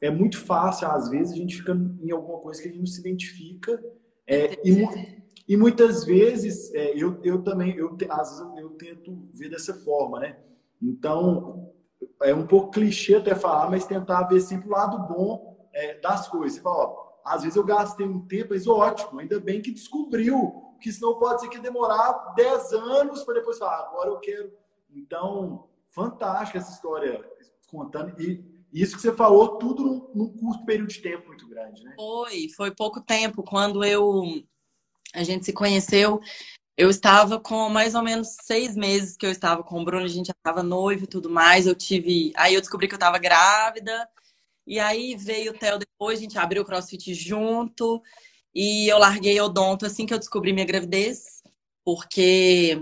[0.00, 2.86] é muito fácil, às vezes, a gente fica em alguma coisa que a gente não
[2.86, 3.82] se identifica.
[4.26, 9.50] É, e, e muitas vezes, é, eu, eu também, eu, às vezes eu, tento ver
[9.50, 10.38] dessa forma, né?
[10.80, 11.72] Então,
[12.22, 16.28] é um pouco clichê até falar, mas tentar ver sempre o lado bom é, das
[16.28, 16.54] coisas.
[16.54, 20.74] Você fala, ó, às vezes eu gastei um tempo, mas ótimo, ainda bem que descobriu,
[20.80, 24.52] que senão pode ser que demorar 10 anos para depois falar, agora eu quero.
[24.94, 27.24] Então, fantástica essa história
[27.68, 28.20] contando.
[28.20, 31.94] E Isso que você falou, tudo num, num, curto período de tempo muito grande, né?
[31.96, 33.42] Foi, foi pouco tempo.
[33.42, 34.22] Quando eu
[35.14, 36.20] a gente se conheceu,
[36.76, 40.08] eu estava com mais ou menos seis meses que eu estava com o Bruno, a
[40.08, 41.66] gente já estava noivo e tudo mais.
[41.66, 42.32] Eu tive.
[42.36, 44.08] Aí eu descobri que eu estava grávida.
[44.66, 48.02] E aí veio o Theo depois, a gente abriu o CrossFit junto.
[48.54, 51.42] E eu larguei odonto assim que eu descobri minha gravidez,
[51.84, 52.78] porque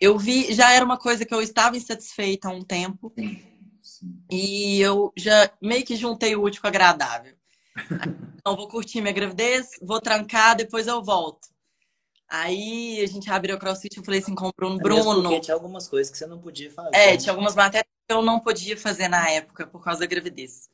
[0.00, 3.12] eu vi, já era uma coisa que eu estava insatisfeita há um tempo.
[4.30, 7.34] E eu já meio que juntei o útil com o agradável.
[8.46, 11.48] Então, vou curtir minha gravidez, vou trancar, depois eu volto.
[12.36, 15.22] Aí a gente abriu o CrossFit, eu falei assim, comprou um é Bruno.
[15.22, 16.90] Porque tinha algumas coisas que você não podia fazer.
[16.92, 17.16] É, né?
[17.16, 20.68] tinha algumas matérias que eu não podia fazer na época por causa da gravidez.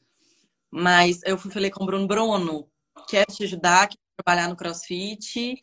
[0.70, 2.66] Mas eu fui falei com o Bruno, Bruno,
[3.06, 5.60] quer te ajudar, quer trabalhar no CrossFit.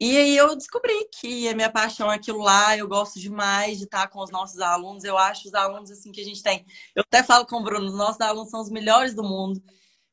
[0.00, 3.84] E aí eu descobri que a minha paixão é aquilo lá, eu gosto demais de
[3.84, 6.64] estar com os nossos alunos, eu acho os alunos assim que a gente tem.
[6.94, 9.60] Eu até falo com o Bruno, os nossos alunos são os melhores do mundo.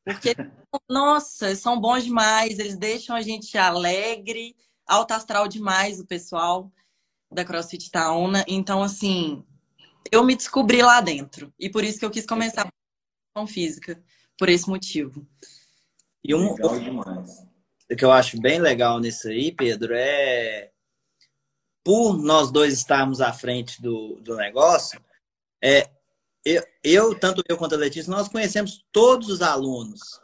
[0.03, 0.33] Porque,
[0.89, 6.71] nossa, eles são bons demais, eles deixam a gente alegre, alto astral demais o pessoal
[7.31, 8.45] da CrossFit Taona.
[8.47, 9.43] Então, assim,
[10.11, 11.53] eu me descobri lá dentro.
[11.59, 12.67] E por isso que eu quis começar
[13.35, 14.01] com física,
[14.37, 15.27] por esse motivo.
[16.23, 17.45] E um, Legal demais
[17.91, 20.71] o que eu acho bem legal nisso aí, Pedro, é
[21.83, 24.99] por nós dois estarmos à frente do, do negócio,
[25.63, 25.89] é,
[26.43, 30.19] eu, eu, tanto eu quanto a Letícia, nós conhecemos todos os alunos.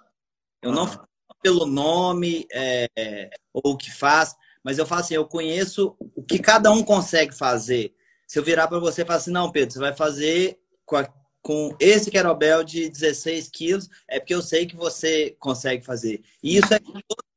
[0.61, 1.07] Eu não falo
[1.41, 6.39] pelo nome é, ou o que faz, mas eu falo assim, eu conheço o que
[6.39, 7.93] cada um consegue fazer.
[8.27, 11.09] Se eu virar para você e falar assim, não, Pedro, você vai fazer com, a,
[11.41, 16.21] com esse kettlebell de 16 quilos, é porque eu sei que você consegue fazer.
[16.43, 16.79] E isso é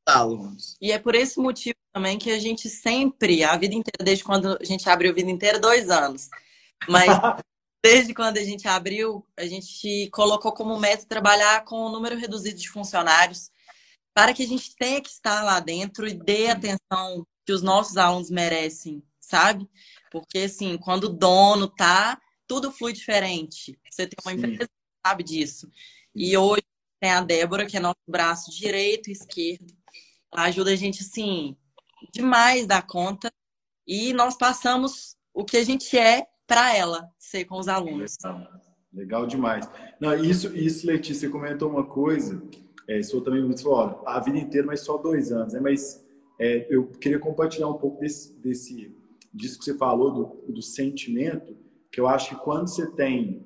[0.05, 0.77] alunos.
[0.79, 4.57] E é por esse motivo também que a gente sempre, a vida inteira, desde quando
[4.61, 6.29] a gente abriu a vida inteira, dois anos.
[6.87, 7.07] Mas
[7.83, 12.59] desde quando a gente abriu, a gente colocou como meta trabalhar com um número reduzido
[12.59, 13.49] de funcionários
[14.15, 17.61] para que a gente tenha que estar lá dentro e dê a atenção que os
[17.61, 19.69] nossos alunos merecem, sabe?
[20.09, 23.77] Porque assim, quando o dono tá, tudo flui diferente.
[23.91, 24.37] Você tem uma Sim.
[24.37, 25.69] empresa que sabe disso.
[26.15, 26.63] E hoje
[27.01, 29.75] tem a Débora, que é nosso braço direito e esquerdo,
[30.31, 31.57] ajuda a gente, assim,
[32.13, 33.29] demais da conta.
[33.85, 38.15] E nós passamos o que a gente é para ela ser com os alunos.
[38.23, 38.61] Legal,
[38.93, 39.69] Legal demais.
[39.99, 42.41] Não, isso, isso, Letícia, comentou uma coisa,
[42.87, 45.59] é, isso também muito falou, a vida inteira, mas só dois anos, né?
[45.59, 46.05] Mas
[46.39, 48.95] é, eu queria compartilhar um pouco desse, desse
[49.33, 51.55] disso que você falou, do, do sentimento,
[51.91, 53.45] que eu acho que quando você tem,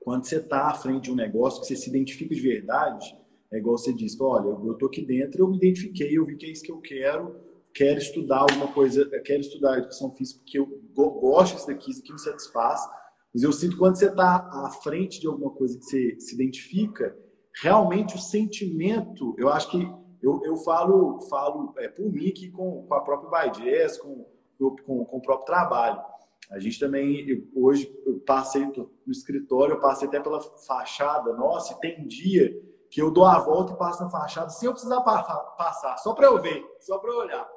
[0.00, 3.16] quando você está à frente de um negócio, que você se identifica de verdade,
[3.52, 6.46] é igual você disse, olha, eu estou aqui dentro, eu me identifiquei, eu vi que
[6.46, 7.36] é isso que eu quero,
[7.72, 10.66] quero estudar alguma coisa, quero estudar educação física porque eu
[10.96, 12.80] gosto disso daqui, isso aqui me satisfaz.
[13.32, 17.16] Mas eu sinto quando você está à frente de alguma coisa que você se identifica,
[17.62, 19.78] realmente o sentimento, eu acho que
[20.22, 24.26] eu, eu falo, falo é, por mim aqui com, com a própria Baides, com,
[24.58, 26.00] com, com o próprio trabalho.
[26.50, 31.74] A gente também, eu, hoje, eu passei no escritório, eu passei até pela fachada, nossa,
[31.80, 32.54] tem dia
[32.90, 36.26] que eu dou a volta e passo na fachada sem eu precisar passar, só para
[36.26, 37.48] eu ver, só para eu olhar.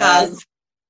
[0.00, 0.44] Mas,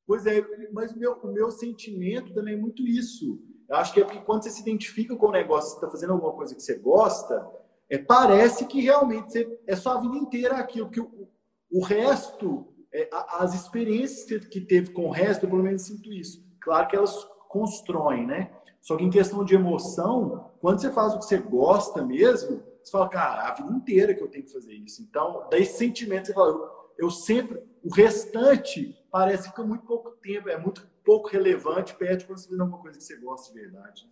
[0.06, 3.38] pois é, mas o meu, o meu sentimento também é muito isso.
[3.68, 6.14] Eu acho que é porque quando você se identifica com o negócio, você está fazendo
[6.14, 7.46] alguma coisa que você gosta,
[7.92, 11.28] é, parece que realmente você, é só a vida inteira aquilo, que o,
[11.70, 16.42] o resto, é, as experiências que, teve com o resto, eu pelo menos sinto isso.
[16.58, 17.14] Claro que elas
[17.50, 18.50] constroem, né?
[18.80, 22.90] Só que em questão de emoção, quando você faz o que você gosta mesmo, você
[22.90, 25.02] fala, cara, a vida inteira que eu tenho que fazer isso.
[25.02, 30.12] Então, daí sentimento, você fala, eu, eu sempre, o restante parece que fica muito pouco
[30.12, 33.60] tempo, é muito pouco relevante perto quando você faz alguma coisa que você gosta de
[33.60, 34.10] verdade.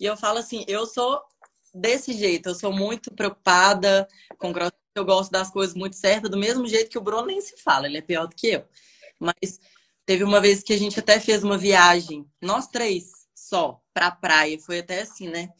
[0.00, 1.22] E eu falo assim, eu sou
[1.76, 4.08] desse jeito, eu sou muito preocupada
[4.38, 4.52] com
[4.94, 7.86] eu gosto das coisas muito certas, do mesmo jeito que o Bruno nem se fala,
[7.86, 8.64] ele é pior do que eu.
[9.20, 9.60] Mas
[10.06, 14.58] teve uma vez que a gente até fez uma viagem, nós três só, pra praia,
[14.58, 15.50] foi até assim, né?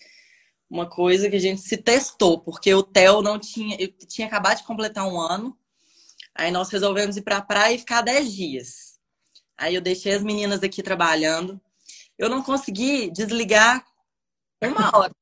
[0.68, 4.58] uma coisa que a gente se testou, porque o Theo não tinha, eu tinha acabado
[4.58, 5.56] de completar um ano.
[6.34, 8.98] Aí nós resolvemos ir para a praia e ficar 10 dias.
[9.56, 11.60] Aí eu deixei as meninas aqui trabalhando.
[12.18, 13.86] Eu não consegui desligar
[14.62, 15.12] uma hora.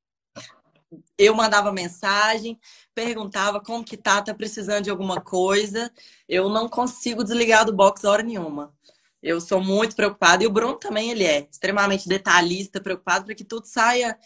[1.17, 2.59] Eu mandava mensagem,
[2.95, 5.91] perguntava como que tá, tá precisando de alguma coisa.
[6.29, 8.75] Eu não consigo desligar do box hora nenhuma.
[9.23, 13.45] Eu sou muito preocupada e o Bruno também ele é extremamente detalhista, preocupado para que
[13.45, 14.19] tudo saia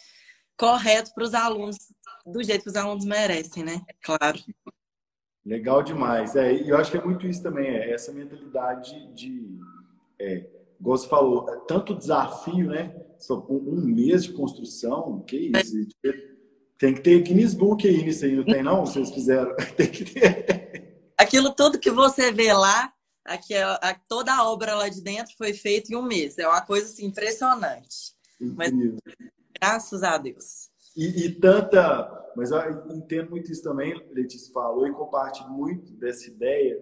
[0.57, 1.77] correto para os alunos,
[2.25, 3.81] do jeito que os alunos merecem, né?
[4.03, 4.37] Claro.
[5.45, 6.35] Legal demais.
[6.35, 9.57] É, e eu acho que é muito isso também, é essa mentalidade de,
[10.19, 10.45] é,
[10.77, 12.93] igual você falou, é tanto desafio, né?
[13.49, 15.87] Um mês de construção, que isso?
[16.79, 18.85] Tem que ter Guinness Book aí nisso aí, não tem não?
[18.85, 19.53] Vocês fizeram.
[19.75, 21.11] Tem que ter.
[21.17, 22.93] Aquilo tudo que você vê lá,
[23.25, 26.37] aqui, é toda a obra lá de dentro foi feita em um mês.
[26.37, 28.15] É uma coisa assim, impressionante.
[28.39, 28.71] Mas,
[29.59, 30.69] graças a Deus.
[30.95, 32.31] E, e, tanta.
[32.37, 36.81] Mas eu entendo muito isso também, Letícia falou, e compartilho muito dessa ideia.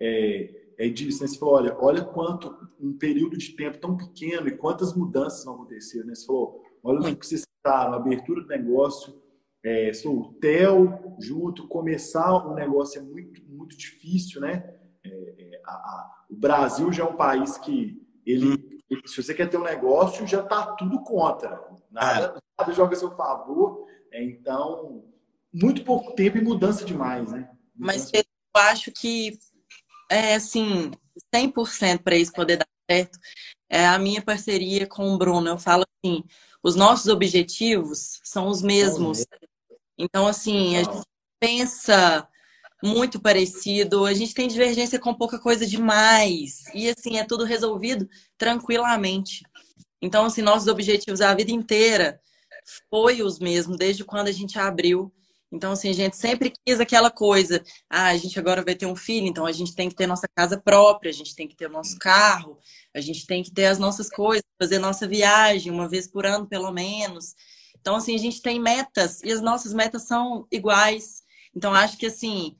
[0.00, 1.28] É, é disso, né?
[1.28, 5.56] Você falou, olha, olha quanto um período de tempo tão pequeno e quantas mudanças vão
[5.56, 6.14] acontecer, né?
[6.14, 9.22] Você falou, olha o que vocês citaram, abertura do negócio,
[9.64, 14.62] é, o TEL junto, começar um negócio é muito, muito difícil, né?
[15.02, 19.48] É, é, a, a, o Brasil já é um país que ele, se você quer
[19.48, 21.62] ter um negócio, já está tudo contra.
[21.90, 23.86] Nada, nada joga a seu favor.
[24.12, 25.04] É, então,
[25.52, 27.48] muito pouco tempo e mudança demais, né?
[27.74, 28.10] Mudança...
[28.12, 28.22] Mas eu
[28.60, 29.38] acho que,
[30.10, 30.90] é assim,
[31.34, 33.18] 100% para isso poder dar certo,
[33.70, 35.48] é a minha parceria com o Bruno.
[35.48, 36.22] Eu falo assim,
[36.62, 39.24] os nossos objetivos são os mesmos.
[39.98, 41.02] Então, assim, a gente
[41.40, 42.28] pensa
[42.82, 46.64] muito parecido, a gente tem divergência com pouca coisa demais.
[46.74, 49.42] E, assim, é tudo resolvido tranquilamente.
[50.02, 52.20] Então, assim, nossos objetivos a vida inteira
[52.90, 55.12] foi os mesmos, desde quando a gente abriu.
[55.50, 57.62] Então, assim, a gente sempre quis aquela coisa.
[57.88, 60.26] Ah, a gente agora vai ter um filho, então a gente tem que ter nossa
[60.34, 62.58] casa própria, a gente tem que ter o nosso carro,
[62.92, 66.46] a gente tem que ter as nossas coisas, fazer nossa viagem uma vez por ano,
[66.46, 67.34] pelo menos.
[67.84, 71.22] Então, assim, a gente tem metas e as nossas metas são iguais.
[71.54, 72.56] Então, acho que, assim,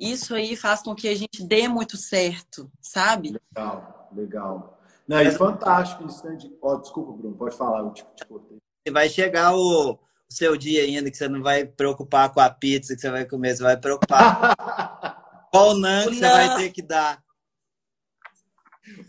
[0.00, 3.38] isso aí faz com que a gente dê muito certo, sabe?
[3.54, 4.80] Legal, legal.
[5.06, 6.38] Não, é fantástico isso, né?
[6.62, 8.56] Oh, desculpa, Bruno, pode falar, eu te, te cortei.
[8.90, 9.98] Vai chegar o, o
[10.30, 13.54] seu dia ainda que você não vai preocupar com a pizza que você vai comer,
[13.54, 14.56] você vai preocupar
[15.52, 17.22] qual não que você vai ter que dar.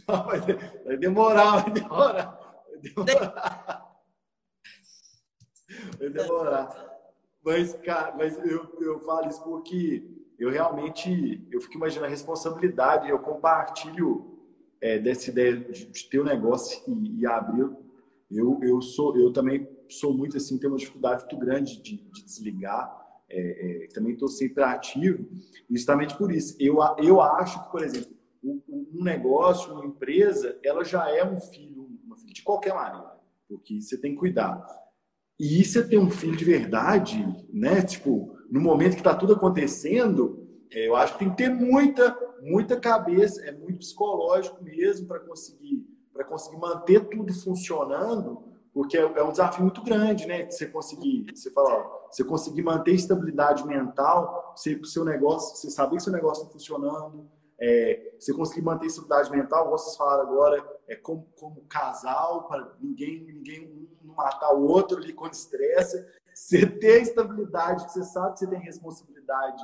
[0.05, 2.37] Vai demorar, vai demorar.
[2.67, 3.92] Vai demorar.
[5.99, 6.93] Vai demorar.
[7.43, 10.07] Mas, cara, mas eu, eu falo isso porque
[10.39, 14.33] eu realmente eu fico imaginando a responsabilidade, eu compartilho
[14.81, 17.69] é, dessa ideia de, de, ter um negócio e, e, abrir.
[18.31, 22.23] Eu, eu, sou, eu também sou muito assim, tenho uma dificuldade muito grande de, de
[22.23, 23.01] desligar.
[23.29, 25.25] É, é, também estou sempre ativo,
[25.69, 26.55] justamente por isso.
[26.59, 28.61] Eu, eu acho que, por exemplo, um,
[28.93, 33.81] um negócio, uma empresa, ela já é um filho, uma filha de qualquer maneira, porque
[33.81, 34.61] você tem que cuidar.
[35.39, 37.81] E você ter um filho de verdade, né?
[37.81, 42.15] Tipo, no momento que está tudo acontecendo, é, eu acho que tem que ter muita,
[42.41, 48.43] muita cabeça, é muito psicológico mesmo para conseguir, para conseguir manter tudo funcionando,
[48.73, 50.49] porque é, é, um desafio muito grande, né?
[50.49, 56.03] Você conseguir, você fala, você conseguir manter estabilidade mental, você, seu negócio, você saber que
[56.03, 57.29] seu negócio está funcionando,
[57.65, 63.23] é, você conseguir manter estabilidade mental, vocês falaram agora, é como, como casal, para ninguém,
[63.23, 66.05] ninguém um matar o outro ali quando estressa.
[66.33, 69.63] Você ter a estabilidade, você sabe que você tem responsabilidade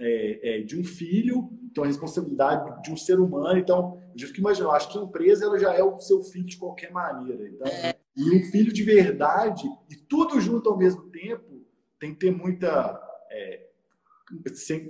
[0.00, 3.58] é, é, de um filho, então a responsabilidade de um ser humano.
[3.58, 6.56] Então, eu fico imaginando, acho que a empresa ela já é o seu filho de
[6.56, 7.46] qualquer maneira.
[7.46, 7.94] Então, é.
[8.16, 11.62] e um filho de verdade, e tudo junto ao mesmo tempo,
[11.98, 12.98] tem que ter muita.
[13.30, 13.63] É,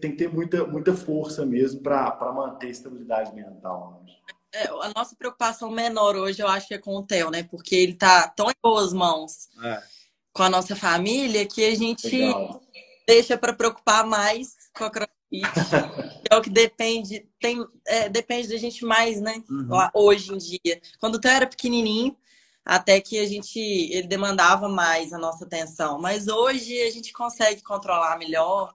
[0.01, 4.03] tem que ter muita, muita força mesmo para manter a estabilidade mental.
[4.05, 4.13] Né?
[4.53, 7.43] É, a nossa preocupação menor hoje, eu acho que é com o Theo, né?
[7.43, 9.83] Porque ele tá tão em boas mãos é.
[10.33, 12.63] com a nossa família que a gente Legal.
[13.07, 15.15] deixa para preocupar mais com a CrossFit.
[16.23, 19.43] que é o que depende, tem, é, depende da gente mais, né?
[19.51, 19.69] Uhum.
[19.93, 20.81] Hoje em dia.
[21.01, 22.17] Quando o Theo era pequenininho,
[22.65, 26.01] até que a gente ele demandava mais a nossa atenção.
[26.01, 28.73] Mas hoje a gente consegue controlar melhor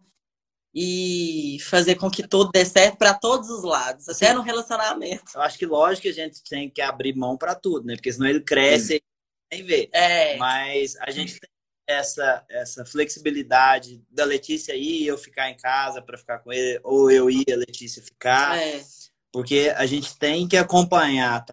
[0.74, 4.34] e fazer com que tudo dê certo para todos os lados, até Sim.
[4.34, 5.32] no relacionamento.
[5.34, 7.96] Eu acho que lógico que a gente tem que abrir mão para tudo, né?
[7.96, 9.90] Porque senão ele cresce e nem vê.
[9.92, 10.38] É.
[10.38, 11.50] Mas a gente tem
[11.88, 16.80] essa essa flexibilidade da Letícia ir e eu ficar em casa para ficar com ele
[16.84, 18.58] ou eu ir a Letícia ficar.
[18.60, 18.84] É.
[19.32, 21.46] Porque a gente tem que acompanhar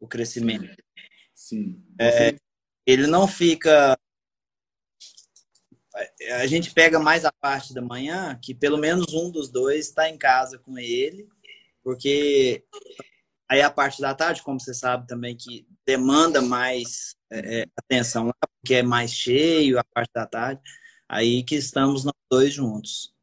[0.00, 0.76] o crescimento.
[1.32, 1.82] Sim.
[1.98, 2.34] É,
[2.86, 3.96] ele não fica
[6.40, 10.08] a gente pega mais a parte da manhã, que pelo menos um dos dois está
[10.08, 11.28] em casa com ele,
[11.82, 12.64] porque
[13.48, 18.26] aí a parte da tarde, como você sabe também, que demanda mais é, é, atenção
[18.26, 20.60] lá, porque é mais cheio a parte da tarde,
[21.08, 23.14] aí que estamos nós dois juntos.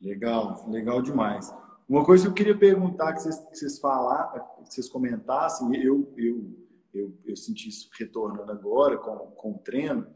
[0.00, 1.52] Legal, legal demais.
[1.88, 6.12] Uma coisa que eu queria perguntar, que vocês, que vocês falaram, que vocês comentassem, eu,
[6.16, 10.06] eu, eu, eu senti isso retornando agora com, com o treino,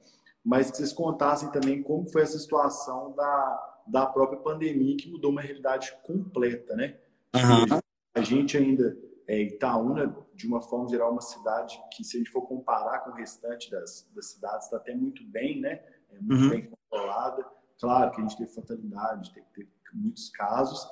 [0.45, 5.31] mas que vocês contassem também como foi essa situação da, da própria pandemia que mudou
[5.31, 6.99] uma realidade completa, né?
[7.35, 7.79] Uhum.
[8.15, 8.97] A gente ainda,
[9.29, 13.01] é, Itaúna, de uma forma geral, é uma cidade que, se a gente for comparar
[13.01, 15.81] com o restante das, das cidades, está até muito bem, né?
[16.13, 16.51] é muito uhum.
[16.51, 17.47] bem controlada.
[17.79, 20.87] Claro que a gente teve fatalidade, teve, teve muitos casos,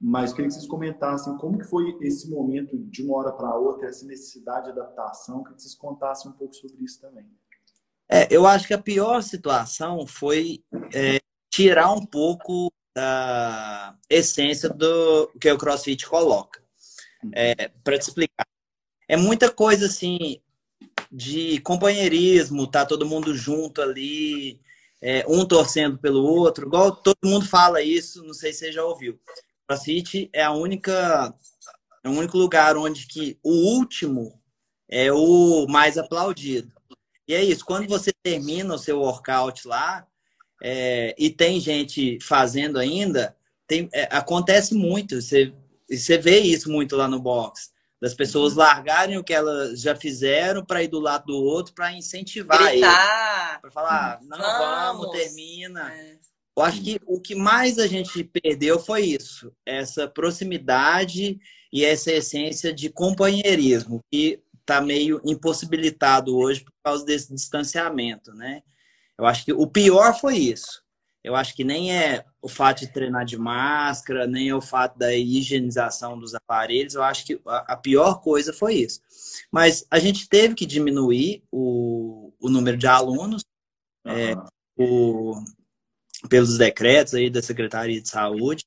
[0.00, 3.88] mas queria que vocês comentassem como que foi esse momento de uma hora para outra,
[3.88, 7.30] essa necessidade de adaptação, queria que vocês contassem um pouco sobre isso também.
[8.10, 10.62] É, eu acho que a pior situação foi
[10.94, 16.62] é, tirar um pouco da essência do que o CrossFit coloca.
[17.32, 18.46] É, para te explicar.
[19.08, 20.40] É muita coisa assim
[21.10, 24.60] de companheirismo, tá todo mundo junto ali,
[25.00, 28.84] é, um torcendo pelo outro, igual todo mundo fala isso, não sei se você já
[28.84, 29.20] ouviu.
[29.66, 31.34] CrossFit é a única
[32.04, 34.40] é o único lugar onde que o último
[34.88, 36.71] é o mais aplaudido.
[37.32, 40.06] E é isso, quando você termina o seu workout lá,
[40.62, 43.34] é, e tem gente fazendo ainda,
[43.66, 45.18] tem, é, acontece muito.
[45.18, 45.50] Você,
[45.90, 47.70] você vê isso muito lá no box.
[47.98, 48.58] Das pessoas uhum.
[48.58, 53.62] largarem o que elas já fizeram para ir do lado do outro para incentivar Gritar.
[53.62, 55.90] Para falar, não, vamos, vamos termina.
[55.90, 56.18] É.
[56.54, 61.40] Eu acho que o que mais a gente perdeu foi isso, essa proximidade
[61.72, 64.42] e essa essência de companheirismo, que
[64.72, 68.62] está meio impossibilitado hoje por causa desse distanciamento, né?
[69.18, 70.82] Eu acho que o pior foi isso.
[71.22, 74.98] Eu acho que nem é o fato de treinar de máscara, nem é o fato
[74.98, 76.94] da higienização dos aparelhos.
[76.94, 79.00] Eu acho que a pior coisa foi isso.
[79.50, 83.44] Mas a gente teve que diminuir o, o número de alunos
[84.04, 84.12] uhum.
[84.12, 84.34] é,
[84.76, 85.34] o,
[86.28, 88.64] pelos decretos aí da Secretaria de Saúde.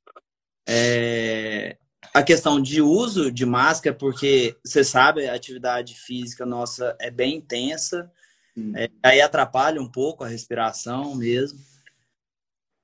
[0.68, 1.78] É,
[2.16, 7.36] a questão de uso de máscara, porque você sabe, a atividade física nossa é bem
[7.36, 8.10] intensa.
[8.74, 11.60] É, aí atrapalha um pouco a respiração mesmo.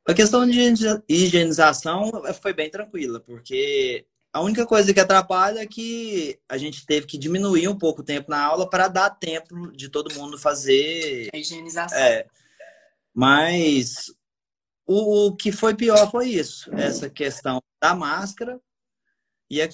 [0.06, 0.60] A questão de
[1.08, 2.12] higienização
[2.42, 7.18] foi bem tranquila, porque a única coisa que atrapalha é que a gente teve que
[7.18, 11.30] diminuir um pouco o tempo na aula para dar tempo de todo mundo fazer.
[11.34, 11.98] A higienização.
[11.98, 12.26] É.
[13.14, 14.14] Mas
[14.86, 18.60] o, que foi pior foi isso: essa questão da máscara
[19.52, 19.70] e a,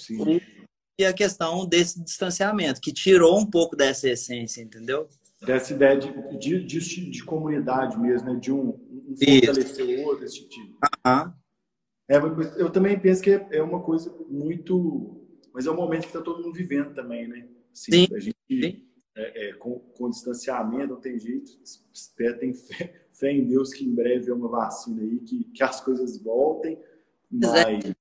[1.00, 5.08] e a questão desse distanciamento, que tirou um pouco dessa essência, entendeu?
[5.42, 8.40] dessa ideia de, de, de, de comunidade mesmo, né?
[8.40, 10.60] De um, um fortalecer o outro, esse tipo de...
[10.62, 11.34] Uhum.
[12.10, 12.18] É,
[12.62, 15.24] eu também penso que é uma coisa muito...
[15.54, 17.48] Mas é um momento que está todo mundo vivendo também, né?
[17.72, 18.16] Assim, Sim.
[18.16, 18.36] A gente,
[19.16, 21.52] é, é, com, com distanciamento, não tem jeito.
[22.40, 25.82] Tem fé, fé, em Deus que em breve é uma vacina aí, que, que as
[25.82, 26.80] coisas voltem.
[27.30, 27.96] Mas, mas é,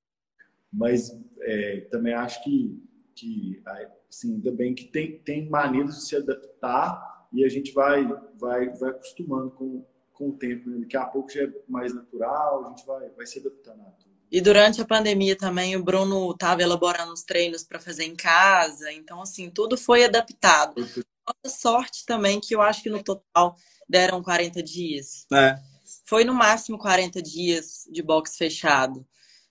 [1.89, 2.81] também acho que,
[3.15, 3.61] que
[4.09, 8.05] assim, ainda bem que tem, tem maneiras de se adaptar e a gente vai,
[8.39, 10.69] vai, vai acostumando com, com o tempo.
[10.69, 10.79] Né?
[10.81, 14.07] Daqui a pouco já é mais natural, a gente vai, vai se adaptando a tudo.
[14.29, 18.91] E durante a pandemia também o Bruno estava elaborando os treinos para fazer em casa,
[18.91, 20.75] então assim, tudo foi adaptado.
[20.81, 23.55] Nossa sorte também que eu acho que no total
[23.87, 25.25] deram 40 dias.
[25.31, 25.57] É.
[26.05, 29.05] Foi no máximo 40 dias de box fechado.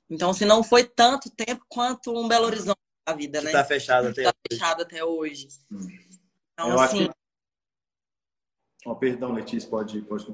[0.08, 3.50] Então, se não foi tanto tempo quanto um Belo Horizonte da vida, né?
[3.50, 4.58] Está fechado até tá hoje.
[4.58, 5.48] fechado até hoje.
[5.70, 5.86] Hum.
[6.52, 7.08] Então, eu assim,
[8.86, 10.32] Oh, perdão, Letícia, pode, pode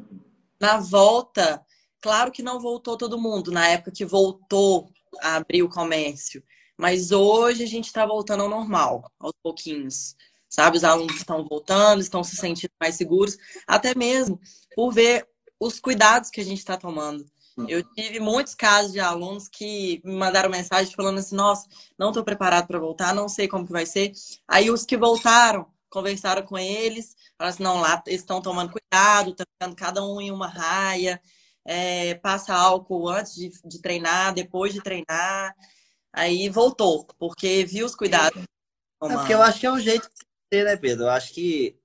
[0.60, 1.64] Na volta,
[2.02, 4.92] claro que não voltou todo mundo, na época que voltou
[5.22, 6.44] a abrir o comércio.
[6.76, 10.14] Mas hoje a gente está voltando ao normal, aos pouquinhos.
[10.50, 14.38] Sabe, os alunos estão voltando, estão se sentindo mais seguros, até mesmo
[14.74, 15.26] por ver
[15.58, 17.24] os cuidados que a gente está tomando.
[17.68, 22.24] Eu tive muitos casos de alunos que me mandaram mensagem falando assim: nossa, não estou
[22.24, 24.12] preparado para voltar, não sei como que vai ser.
[24.48, 29.30] Aí os que voltaram conversaram com eles, falaram assim, não, lá eles estão tomando cuidado,
[29.30, 31.20] estão ficando cada um em uma raia,
[31.66, 35.54] é, passa álcool antes de, de, treinar, depois de treinar.
[36.12, 38.42] Aí voltou, porque viu os cuidados.
[39.02, 41.04] É porque eu acho que é o jeito de ser, né, Pedro?
[41.04, 41.78] Eu acho que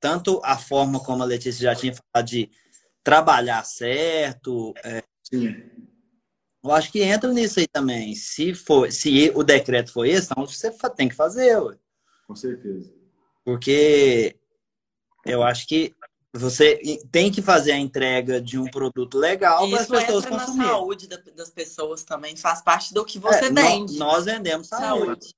[0.00, 2.50] tanto a forma como a Letícia já tinha falado de
[3.02, 4.72] trabalhar certo.
[4.84, 5.02] É,
[6.64, 8.14] eu acho que entra nisso aí também.
[8.14, 11.56] Se for, se o decreto for esse, então você tem que fazer.
[11.60, 11.76] Ué.
[12.26, 12.92] Com certeza.
[13.44, 14.36] Porque
[15.26, 15.94] eu acho que
[16.34, 16.80] você
[17.10, 20.70] tem que fazer a entrega de um produto legal para as pessoas consumirem.
[20.70, 23.98] A saúde das pessoas também faz parte do que você é, vende.
[23.98, 25.04] Nós, vendemos saúde.
[25.04, 25.34] saúde.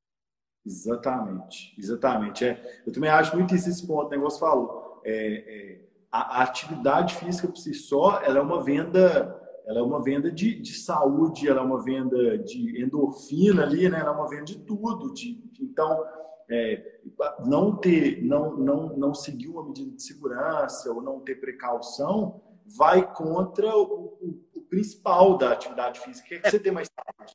[0.65, 2.45] Exatamente, exatamente.
[2.45, 5.03] É, eu também acho muito isso esse ponto, o negócio falou.
[5.05, 5.81] É, é,
[6.15, 9.37] a, a, atividade física por si só, ela é uma venda,
[9.67, 13.99] ela é uma venda de, de saúde, ela é uma venda de endorfina ali, né?
[13.99, 15.13] Ela é uma venda de tudo.
[15.13, 16.05] De, então,
[16.49, 17.01] é,
[17.45, 23.13] não ter, não, não, não seguir uma medida de segurança ou não ter precaução vai
[23.13, 26.89] contra o, o, o principal da atividade física, que é que você ter mais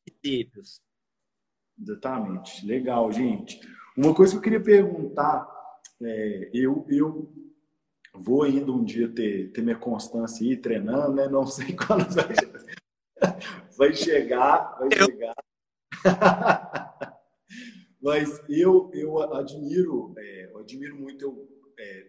[0.06, 0.80] princípios.
[1.78, 2.66] Exatamente.
[2.66, 3.60] Legal, gente.
[3.98, 5.46] Uma coisa que eu queria perguntar,
[6.02, 7.30] é, eu, eu
[8.20, 11.28] vou ainda um dia ter, ter minha constância aí treinando, né?
[11.28, 12.36] Não sei quando vai,
[13.78, 15.36] vai chegar, vai chegar.
[18.02, 22.08] Mas eu, eu admiro, é, eu admiro muito, eu, é,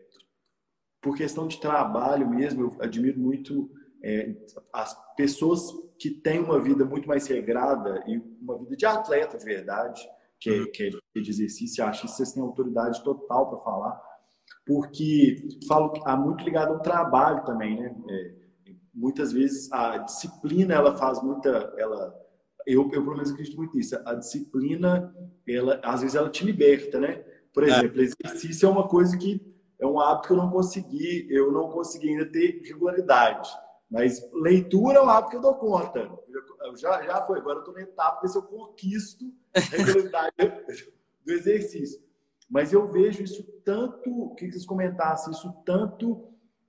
[1.03, 3.71] por questão de trabalho mesmo, eu admiro muito
[4.03, 4.35] é,
[4.73, 5.61] as pessoas
[5.99, 10.01] que têm uma vida muito mais regrada e uma vida de atleta de verdade,
[10.39, 14.10] que é, que é de exercício, acho que vocês têm autoridade total para falar,
[14.67, 17.95] porque falo que há muito ligado ao trabalho também, né?
[18.09, 18.41] É,
[18.95, 22.15] muitas vezes a disciplina ela faz muita, ela
[22.67, 23.99] eu, eu pelo menos acredito muito nisso.
[24.05, 25.15] A disciplina,
[25.47, 27.25] ela, às vezes, ela te liberta, né?
[27.53, 27.69] Por é.
[27.69, 28.05] exemplo, é.
[28.05, 29.41] exercício é uma coisa que
[29.79, 33.49] é um hábito que eu não consegui, eu não consegui ainda ter regularidade.
[33.91, 36.11] Mas leitura é um hábito que eu dou conta.
[36.63, 39.25] Eu já, já foi, agora eu estou na etapa se eu conquisto
[39.55, 40.35] a regularidade
[41.27, 42.01] do exercício.
[42.51, 46.27] Mas eu vejo isso tanto, que vocês comentassem, isso tanto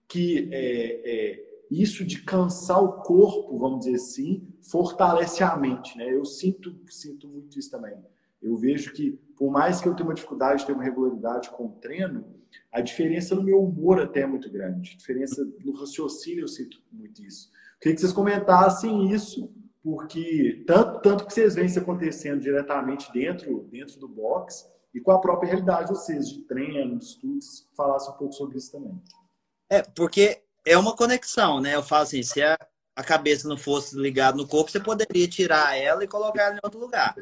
[0.07, 6.13] que é, é, isso de cansar o corpo, vamos dizer assim, fortalece a mente, né?
[6.13, 7.95] Eu sinto, sinto muito isso também.
[8.41, 11.65] Eu vejo que, por mais que eu tenha uma dificuldade de ter uma regularidade com
[11.65, 12.25] o treino,
[12.71, 14.93] a diferença no meu humor até é muito grande.
[14.93, 17.49] A diferença no raciocínio eu sinto muito isso.
[17.79, 19.51] Queria que vocês comentassem isso,
[19.83, 25.11] porque tanto, tanto que vocês veem isso acontecendo diretamente dentro, dentro do box e com
[25.11, 29.01] a própria realidade de vocês, de treino, de estudos, falassem um pouco sobre isso também.
[29.69, 31.75] É, porque é uma conexão, né?
[31.75, 32.57] Eu falo assim, se a,
[32.95, 36.59] a cabeça não fosse ligada no corpo, você poderia tirar ela e colocar ela em
[36.63, 37.15] outro lugar.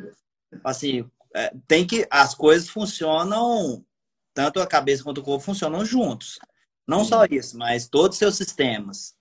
[0.64, 3.86] Assim, é, tem que as coisas funcionam
[4.34, 6.40] tanto a cabeça quanto o corpo funcionam juntos.
[6.88, 9.16] Não só isso, mas todos os seus sistemas.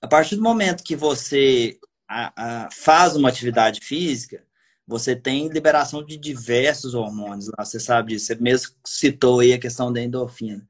[0.00, 1.78] A partir do momento que você
[2.08, 4.42] a, a, faz uma atividade física,
[4.86, 8.26] você tem liberação de diversos hormônios lá, você sabe disso.
[8.26, 10.66] Você mesmo citou aí a questão da endorfina.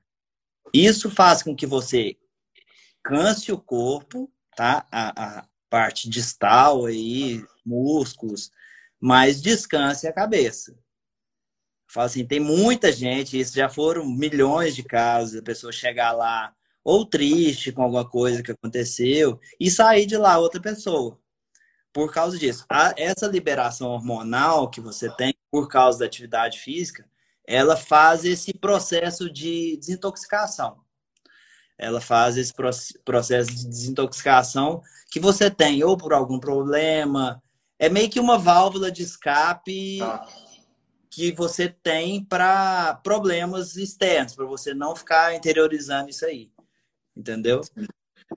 [0.73, 2.17] Isso faz com que você
[3.03, 4.87] canse o corpo, tá?
[4.91, 8.51] A, a parte distal aí, músculos,
[8.99, 10.75] mas descanse a cabeça.
[11.89, 16.55] Fala assim, tem muita gente, isso já foram milhões de casos, a pessoa chegar lá
[16.83, 21.21] ou triste com alguma coisa que aconteceu e sair de lá outra pessoa.
[21.97, 22.67] Por causa disso.
[22.69, 27.09] A, essa liberação hormonal que você tem por causa da atividade física,
[27.47, 30.85] ela faz esse processo de desintoxicação
[31.79, 32.53] ela faz esse
[33.05, 37.43] processo de desintoxicação que você tem ou por algum problema.
[37.79, 40.27] É meio que uma válvula de escape tá.
[41.11, 46.51] que você tem para problemas externos, para você não ficar interiorizando isso aí.
[47.15, 47.61] Entendeu?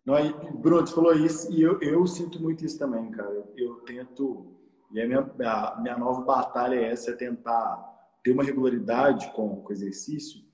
[0.05, 0.15] Não,
[0.59, 3.29] Bruno, você falou isso e eu, eu sinto muito isso também, cara.
[3.29, 4.55] Eu, eu tento.
[4.91, 7.87] E a minha, a minha nova batalha é essa: é tentar
[8.23, 10.49] ter uma regularidade com, com o exercício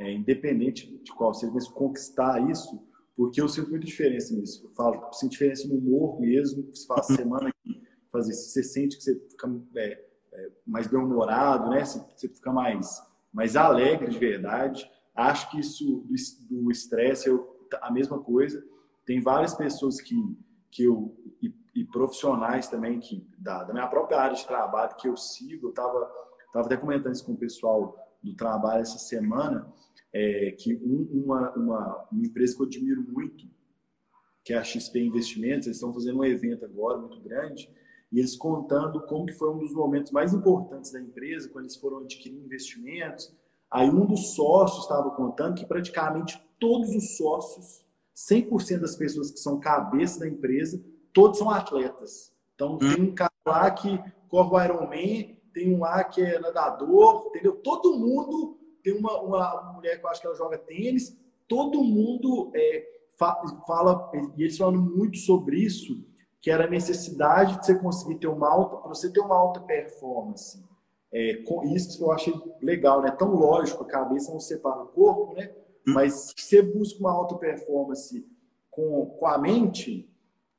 [0.00, 2.82] é, independente de qual seja, mas conquistar isso,
[3.16, 4.66] porque eu sinto muita diferença nisso.
[4.66, 7.16] Eu falo, sinto diferença no humor mesmo, você faz uhum.
[7.16, 11.84] semana que fazer, você sente que você fica é, é, mais bem-humorado, né?
[11.84, 14.90] Você, você, fica mais, mais alegre de verdade.
[15.14, 16.04] Acho que isso
[16.50, 17.38] do estresse é
[17.80, 18.62] a mesma coisa.
[19.06, 20.14] Tem várias pessoas que,
[20.70, 25.08] que eu, e, e profissionais também que da, da, minha própria área de trabalho que
[25.08, 26.10] eu sigo, eu estava
[26.52, 29.70] tava até comentando isso com o pessoal do trabalho essa semana,
[30.12, 33.46] é, que um, uma, uma, uma, empresa que eu admiro muito,
[34.42, 37.70] que é a XP Investimentos, eles estão fazendo um evento agora muito grande,
[38.10, 41.76] e eles contando como que foi um dos momentos mais importantes da empresa, quando eles
[41.76, 43.34] foram adquirir investimentos.
[43.70, 47.84] Aí um dos sócios estava contando que praticamente todos os sócios,
[48.16, 52.32] 100% das pessoas que são cabeça da empresa, todos são atletas.
[52.54, 52.78] Então, hum.
[52.78, 57.56] tem um cara lá que corre o Ironman, tem um lá que é nadador, entendeu?
[57.56, 62.50] Todo mundo tem uma, uma mulher que eu acho que ela joga tênis, todo mundo
[62.54, 62.86] é,
[63.18, 66.04] fala, e eles falam muito sobre isso,
[66.40, 69.60] que era a necessidade de você conseguir ter uma alta, para você ter uma alta
[69.60, 70.64] performance.
[71.12, 73.10] É, com isso que eu achei legal, né?
[73.10, 75.50] Tão lógico, a cabeça não separa o corpo, né?
[75.86, 78.26] Mas se você busca uma alta performance
[78.70, 80.10] com, com a mente,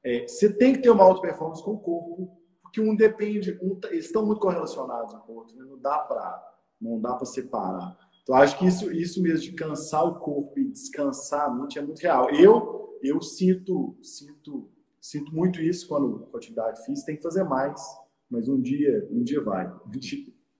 [0.03, 3.77] é, você tem que ter uma alta performance com o corpo, porque um depende, um,
[3.89, 5.65] eles estão muito correlacionados um com o outro, né?
[5.67, 7.97] não dá para não dá para separar.
[8.21, 11.81] Então, acho que isso, isso mesmo de cansar o corpo e descansar a mente é
[11.81, 12.29] muito real.
[12.29, 14.69] Eu, eu sinto, sinto,
[15.01, 17.07] sinto muito isso quando com atividade física.
[17.07, 17.81] Tem que fazer mais,
[18.29, 19.73] mas um dia, um dia vai.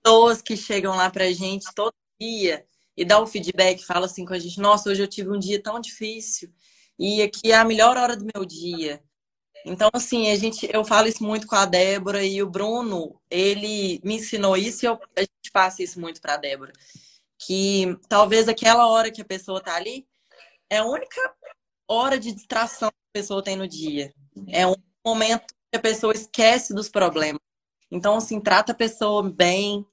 [0.04, 2.66] Pessoas que chegam lá pra gente todo dia
[2.98, 5.62] e dá o feedback, fala assim com a gente: Nossa, hoje eu tive um dia
[5.62, 6.52] tão difícil
[7.00, 9.02] e aqui é a melhor hora do meu dia.
[9.66, 14.00] Então, assim, a gente, eu falo isso muito com a Débora e o Bruno, ele
[14.04, 16.74] me ensinou isso e eu, a gente passa isso muito para a Débora
[17.38, 20.08] que talvez aquela hora que a pessoa tá ali,
[20.70, 21.34] é a única
[21.88, 24.14] hora de distração que a pessoa tem no dia.
[24.48, 24.76] É um
[25.06, 27.40] momento que a pessoa esquece dos problemas.
[27.92, 29.86] Então, assim, trata a pessoa bem,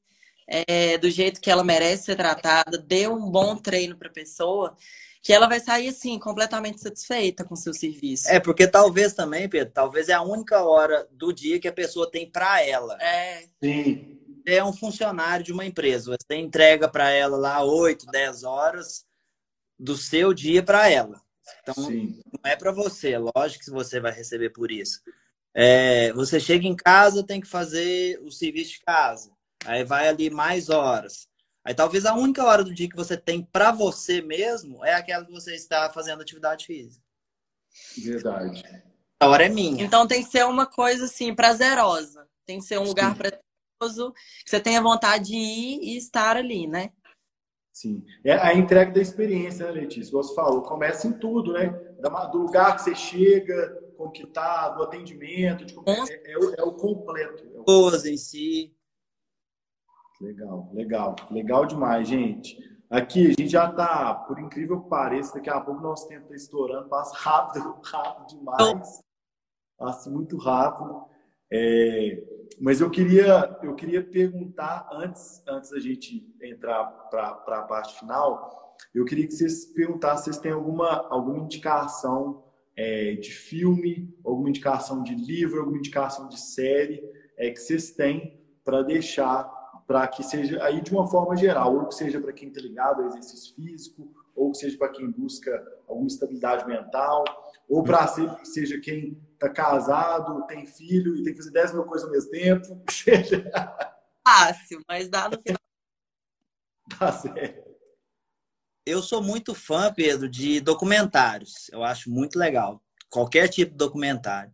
[0.47, 4.76] é, do jeito que ela merece ser tratada, dê um bom treino para a pessoa,
[5.22, 8.28] que ela vai sair assim completamente satisfeita com o seu serviço.
[8.28, 12.11] É porque talvez também, Pedro, talvez é a única hora do dia que a pessoa
[12.11, 12.97] tem para ela.
[13.01, 13.49] É.
[13.62, 14.20] Sim.
[14.47, 19.07] É um funcionário de uma empresa, você entrega para ela lá 8, 10 horas
[19.78, 21.22] do seu dia para ela.
[21.62, 22.20] Então, Sim.
[22.26, 25.01] não é para você, é lógico que você vai receber por isso.
[25.55, 29.34] É, você chega em casa, tem que fazer o serviço de casa.
[29.65, 31.29] Aí vai ali mais horas.
[31.65, 35.25] Aí talvez a única hora do dia que você tem para você mesmo é aquela
[35.25, 37.03] que você está fazendo atividade física.
[37.97, 38.62] Verdade.
[39.19, 39.83] A hora é minha.
[39.83, 42.29] Então tem que ser uma coisa assim prazerosa.
[42.45, 42.89] Tem que ser um Sim.
[42.89, 44.12] lugar prazeroso
[44.45, 46.91] que você tenha vontade de ir e estar ali, né?
[47.73, 48.05] Sim.
[48.23, 50.12] É a entrega da experiência, né, Letícia?
[50.12, 51.67] Você falou, começa em tudo, né?
[52.31, 55.89] Do lugar que você chega, como que tá, do atendimento, de como...
[55.89, 57.43] é, é, o, é, o, completo.
[57.43, 58.07] É o...
[58.07, 58.73] em si.
[60.25, 62.57] Legal, legal, legal demais, gente.
[62.89, 66.35] Aqui a gente já tá, por incrível que pareça, daqui a pouco nosso tempo está
[66.35, 69.03] estourando, passa rápido, rápido demais,
[69.77, 71.05] passa muito rápido.
[71.53, 72.25] É,
[72.59, 78.75] mas eu queria, eu queria perguntar antes, antes da gente entrar para a parte final,
[78.95, 82.45] eu queria que vocês perguntassem se vocês têm alguma, alguma indicação
[82.75, 87.05] é, de filme, alguma indicação de livro, alguma indicação de série
[87.37, 91.87] é, que vocês têm para deixar para que seja aí de uma forma geral, ou
[91.87, 95.51] que seja para quem está ligado ao exercício físico, ou que seja para quem busca
[95.87, 97.24] alguma estabilidade mental,
[97.68, 98.07] ou para
[98.45, 102.30] seja quem está casado, tem filho e tem que fazer 10 mil coisas ao mesmo
[102.30, 102.82] tempo.
[102.91, 103.51] Seja...
[104.26, 105.59] Fácil, mas dá no final.
[106.99, 107.74] Tá certo.
[108.87, 111.68] Eu sou muito fã, Pedro, de documentários.
[111.70, 112.82] Eu acho muito legal.
[113.11, 114.54] Qualquer tipo de documentário.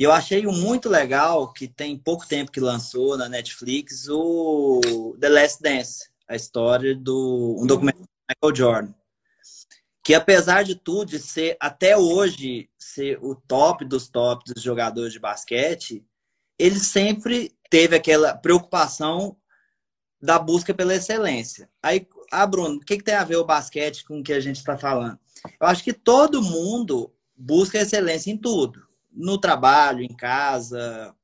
[0.00, 5.28] E eu achei muito legal que tem pouco tempo que lançou na Netflix o The
[5.28, 8.94] Last Dance, a história do um documentário do Michael Jordan.
[10.02, 15.12] Que apesar de tudo, de ser até hoje ser o top dos tops dos jogadores
[15.12, 16.02] de basquete,
[16.58, 19.36] ele sempre teve aquela preocupação
[20.18, 21.68] da busca pela excelência.
[21.82, 24.40] Aí, ah, Bruno, o que, que tem a ver o basquete com o que a
[24.40, 25.18] gente está falando?
[25.60, 31.14] Eu acho que todo mundo busca excelência em tudo no trabalho, em casa,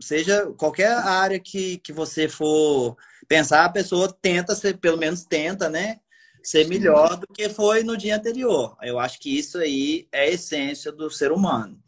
[0.00, 2.96] seja qualquer área que, que você for
[3.26, 6.00] pensar, a pessoa tenta ser, pelo menos tenta, né?
[6.42, 8.76] Ser melhor do que foi no dia anterior.
[8.82, 11.78] Eu acho que isso aí é a essência do ser humano.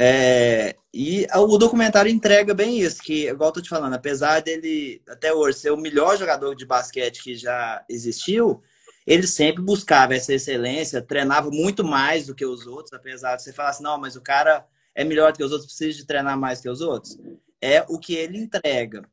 [0.00, 5.02] É, e o documentário entrega bem isso, que, igual eu tô te falando, apesar dele
[5.08, 8.62] até hoje ser o melhor jogador de basquete que já existiu,
[9.08, 13.54] ele sempre buscava essa excelência, treinava muito mais do que os outros, apesar de você
[13.54, 16.38] falar assim, não, mas o cara é melhor do que os outros, precisa de treinar
[16.38, 17.18] mais que os outros.
[17.58, 19.08] É o que ele entrega.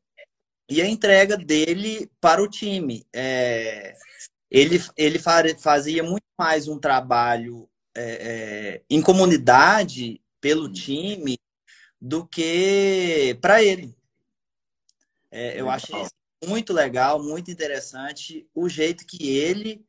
[0.68, 3.06] E a entrega dele para o time.
[3.10, 3.94] É,
[4.50, 5.18] ele, ele
[5.58, 7.66] fazia muito mais um trabalho
[7.96, 11.38] é, é, em comunidade pelo time
[11.98, 13.96] do que para ele.
[15.30, 16.04] É, eu achei
[16.44, 19.85] muito legal, muito interessante o jeito que ele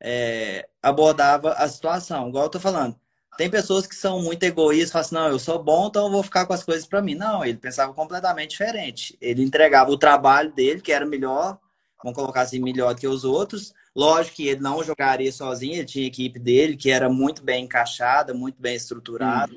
[0.00, 2.28] é, abordava a situação.
[2.28, 2.96] Igual eu tô falando.
[3.36, 6.22] Tem pessoas que são muito egoístas, falam assim, não, eu sou bom, então eu vou
[6.22, 7.14] ficar com as coisas para mim.
[7.14, 9.16] Não, ele pensava completamente diferente.
[9.20, 11.58] Ele entregava o trabalho dele, que era melhor,
[12.02, 13.74] vamos colocar assim, melhor que os outros.
[13.94, 17.64] Lógico que ele não jogaria sozinho, ele tinha a equipe dele, que era muito bem
[17.64, 19.52] encaixada, muito bem estruturada.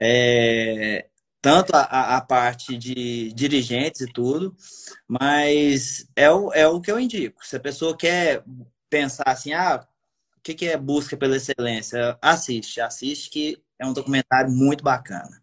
[0.00, 1.06] É,
[1.40, 4.56] tanto a, a, parte de dirigentes e tudo,
[5.06, 7.44] mas é o, é o que eu indico.
[7.44, 8.42] Se a pessoa quer
[8.94, 9.84] pensar assim, ah,
[10.38, 12.16] o que, que é busca pela excelência?
[12.22, 15.42] Assiste, assiste que é um documentário muito bacana.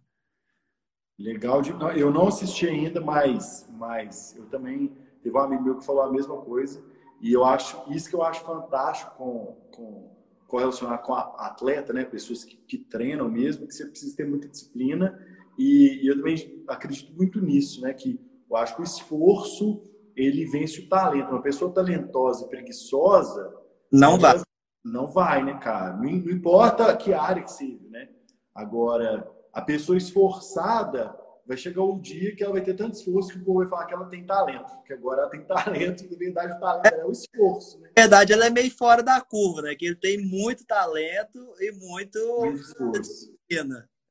[1.19, 1.71] Legal, de...
[1.99, 6.11] eu não assisti ainda, mas, mas eu também teve um amigo meu que falou a
[6.11, 6.81] mesma coisa
[7.19, 10.11] e eu acho isso que eu acho fantástico com, com
[10.47, 15.19] correlacionar com atleta, né, pessoas que, que treinam mesmo, que você precisa ter muita disciplina
[15.57, 17.93] e, e, eu também acredito muito nisso, né?
[17.93, 19.83] Que eu acho que o esforço
[20.15, 21.29] ele vence o talento.
[21.29, 23.53] Uma pessoa talentosa e preguiçosa
[23.91, 24.41] não vai.
[24.83, 25.95] Não vai, né, cara?
[25.95, 28.09] Não, não importa que área que seja, né?
[28.53, 33.39] Agora, a pessoa esforçada vai chegar um dia que ela vai ter tanto esforço que
[33.39, 34.71] o povo vai falar que ela tem talento.
[34.85, 37.79] Que agora ela tem talento, na verdade o talento é o esforço.
[37.79, 37.89] Né?
[37.95, 39.75] Na verdade, ela é meio fora da curva, né?
[39.75, 43.35] Que ele tem muito talento e muito, muito esforço.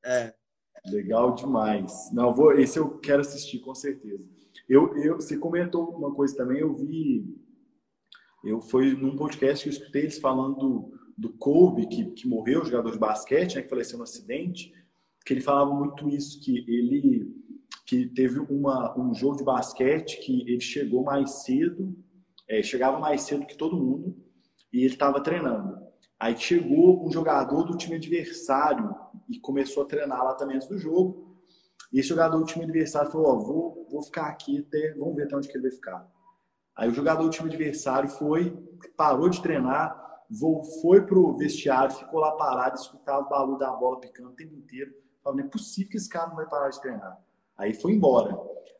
[0.05, 0.33] É.
[0.85, 2.09] Legal demais.
[2.11, 4.23] Não, vou, esse eu quero assistir com certeza.
[4.71, 7.25] Eu, eu, você comentou uma coisa também, eu vi,
[8.41, 12.63] eu foi num podcast que eu escutei eles falando do, do Kobe, que, que morreu,
[12.63, 14.71] jogador de basquete, né, que faleceu no acidente,
[15.25, 17.35] que ele falava muito isso, que ele
[17.85, 21.93] que teve uma, um jogo de basquete que ele chegou mais cedo,
[22.47, 24.15] é, chegava mais cedo que todo mundo,
[24.71, 25.85] e ele estava treinando.
[26.17, 28.95] Aí chegou um jogador do time adversário
[29.29, 31.30] e começou a treinar lá também antes do jogo.
[31.91, 35.23] E esse jogador do time adversário falou: Ó, vou, vou ficar aqui até, vamos ver
[35.23, 36.09] até onde que ele vai ficar.
[36.75, 38.57] Aí o jogador do time adversário foi,
[38.95, 39.99] parou de treinar,
[40.81, 44.91] foi pro vestiário, ficou lá parado, escutava o barulho da bola picando o tempo inteiro.
[45.21, 47.19] Falei, não é possível que esse cara não vai parar de treinar.
[47.57, 48.39] Aí foi embora.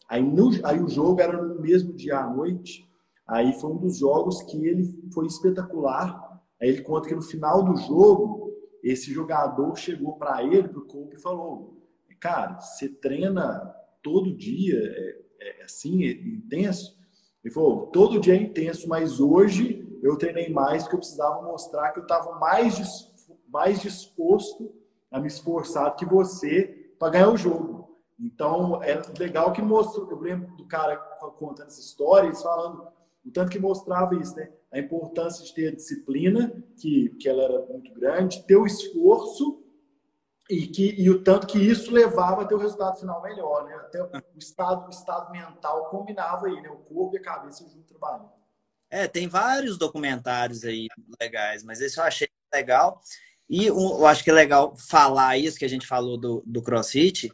[0.09, 2.89] Aí, no, aí o jogo era no mesmo dia à noite.
[3.27, 4.83] Aí foi um dos jogos que ele
[5.13, 6.41] foi espetacular.
[6.61, 8.51] Aí ele conta que no final do jogo,
[8.83, 11.80] esse jogador chegou para ele, pro Kobe, e falou:
[12.21, 16.95] Cara, você treina todo dia, é, é assim, é intenso?
[17.43, 21.91] Ele falou: Todo dia é intenso, mas hoje eu treinei mais porque eu precisava mostrar
[21.91, 23.11] que eu estava mais,
[23.49, 24.71] mais disposto
[25.09, 27.99] a me esforçar que você para ganhar o jogo.
[28.19, 30.95] Então, é legal que mostrou, eu lembro do cara
[31.37, 32.87] contando essa história, e falando
[33.25, 34.51] o tanto que mostrava isso, né?
[34.71, 39.60] A importância de ter a disciplina, que, que ela era muito grande, ter o esforço
[40.51, 43.75] e, que, e o tanto que isso levava a ter o resultado final melhor, né?
[43.75, 46.69] Até o estado, o estado mental combinava aí, né?
[46.69, 48.29] O corpo e a cabeça junto trabalhando.
[48.89, 50.87] É, tem vários documentários aí
[51.19, 53.01] legais, mas esse eu achei legal.
[53.49, 57.29] E eu acho que é legal falar isso que a gente falou do, do CrossFit.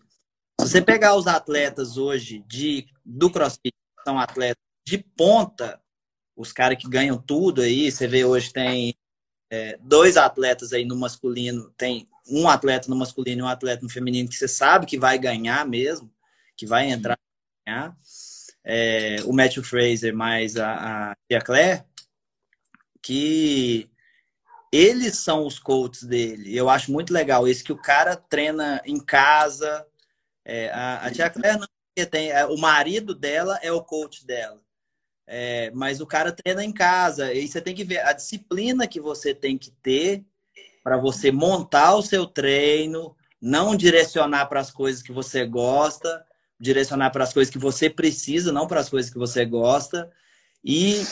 [0.59, 3.73] Se você pegar os atletas hoje de, do CrossFit,
[4.05, 5.81] são atletas de ponta,
[6.35, 8.95] os caras que ganham tudo aí, você vê hoje tem
[9.51, 13.89] é, dois atletas aí no masculino, tem um atleta no masculino e um atleta no
[13.89, 16.11] feminino que você sabe que vai ganhar mesmo,
[16.55, 17.17] que vai entrar
[17.65, 17.95] ganhar.
[18.63, 21.83] É, o Matthew Fraser mais a, a Tia Claire,
[23.01, 23.89] que
[24.71, 26.55] eles são os coaches dele.
[26.55, 29.85] Eu acho muito legal isso, que o cara treina em casa.
[30.43, 31.67] É, a, a tia Claire não
[32.09, 32.31] tem.
[32.31, 34.61] É, o marido dela é o coach dela.
[35.25, 37.33] É, mas o cara treina em casa.
[37.33, 40.25] E você tem que ver a disciplina que você tem que ter
[40.87, 46.25] para você montar o seu treino, não direcionar para as coisas que você gosta,
[46.57, 50.09] direcionar para as coisas que você precisa, não para as coisas que você gosta.
[50.63, 51.03] E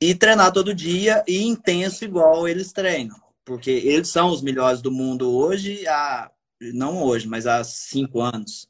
[0.00, 3.16] e treinar todo dia e intenso igual eles treinam.
[3.44, 6.28] Porque eles são os melhores do mundo hoje, há,
[6.60, 8.68] não hoje, mas há cinco anos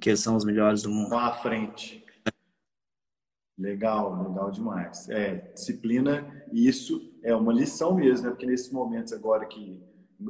[0.00, 1.06] que eles são os melhores do mundo.
[1.06, 2.03] Estão à frente.
[3.56, 5.08] Legal, legal demais.
[5.08, 8.30] É, disciplina, isso é uma lição mesmo, né?
[8.30, 9.80] Porque nesses momentos agora que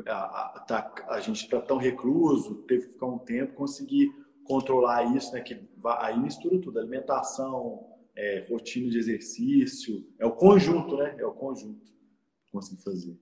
[0.07, 4.11] a, a, tá, a gente está tão recluso, teve que ficar um tempo, conseguir
[4.45, 5.41] controlar isso, né?
[5.41, 5.59] Que
[5.99, 11.17] aí mistura tudo, alimentação, é, rotina de exercício, é o conjunto, né?
[11.19, 11.81] É o conjunto
[12.45, 13.19] que consegui fazer.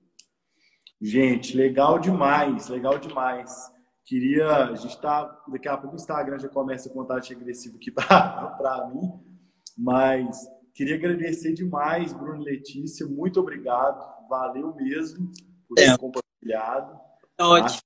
[1.00, 3.70] Gente, legal demais, legal demais.
[4.04, 7.90] Queria, a gente tá, daqui a pouco o Instagram já começa a contagem agressiva aqui
[7.94, 9.31] para mim,
[9.76, 10.38] mas
[10.74, 15.30] queria agradecer demais, Bruno e Letícia, muito obrigado, valeu mesmo
[15.68, 15.96] por ter é.
[15.96, 16.98] compartilhado.
[17.40, 17.66] Ótimo.
[17.66, 17.82] Acho,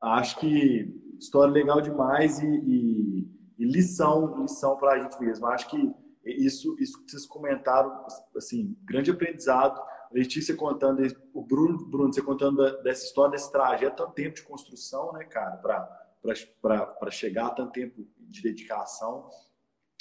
[0.00, 5.46] acho, que história legal demais e, e, e lição, lição para a gente mesmo.
[5.46, 5.94] Acho que
[6.24, 8.06] isso, isso que vocês comentaram,
[8.36, 9.80] assim, grande aprendizado.
[10.12, 11.02] Letícia contando,
[11.32, 15.56] o Bruno, Bruno, você contando dessa história, desse trajeto, tanto tempo de construção, né, cara,
[15.56, 19.30] para chegar, tanto tempo de dedicação.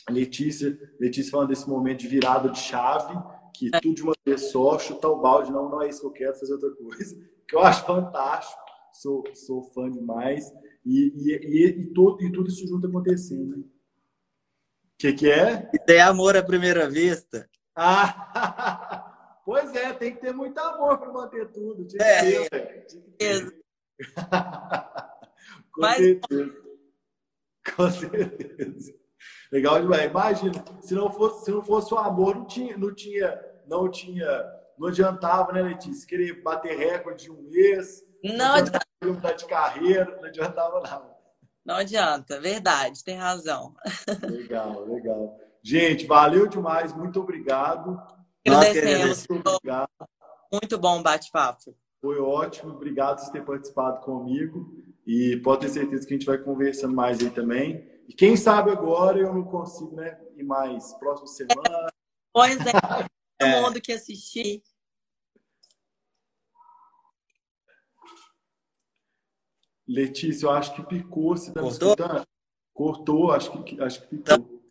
[0.09, 3.13] Letícia, Letícia falando desse momento de virada de chave,
[3.53, 3.79] que é.
[3.79, 6.39] tudo de uma vez só, chutar o balde, não, não é isso que eu quero,
[6.39, 7.15] fazer outra coisa,
[7.47, 8.59] que eu acho fantástico,
[8.93, 10.51] sou, sou fã demais,
[10.85, 13.63] e, e, e, e, todo, e tudo isso junto acontecendo, né?
[15.01, 15.67] que, que é?
[15.73, 17.49] E tem amor à primeira vista.
[17.75, 21.87] Ah, pois é, tem que ter muito amor para manter tudo.
[21.87, 22.85] Tinha é, ter,
[23.17, 23.61] ter.
[25.73, 25.97] Com Mas...
[25.97, 26.61] certeza.
[27.75, 29.00] Com certeza.
[29.51, 30.09] Legal demais.
[30.09, 34.45] Imagina, se não fosse, se não fosse o amor, não tinha, não tinha, não tinha,
[34.77, 36.07] não adiantava, né, Letícia?
[36.07, 41.11] Querer bater recorde de um mês, não, adiantava mudar de carreira, não adiantava nada.
[41.65, 43.75] Não adianta, verdade, tem razão.
[44.23, 45.37] Legal, legal.
[45.63, 48.01] Gente, valeu demais, muito obrigado.
[48.47, 49.27] Agradecemos.
[49.29, 49.89] Muito, obrigado.
[50.51, 51.75] muito bom bate-papo.
[52.01, 54.81] Foi ótimo, obrigado por ter participado comigo.
[55.05, 57.90] E pode ter certeza que a gente vai conversando mais aí também.
[58.11, 60.19] E quem sabe agora eu não consigo, né?
[60.35, 61.87] Ir mais próxima semana.
[62.33, 62.71] Pois é,
[63.39, 63.61] todo é.
[63.61, 64.61] mundo que assistir
[69.87, 71.37] Letícia, eu acho que picou.
[71.37, 71.93] Você tá Cortou?
[71.93, 72.27] escutando?
[72.73, 74.61] Cortou, acho que, acho que picou.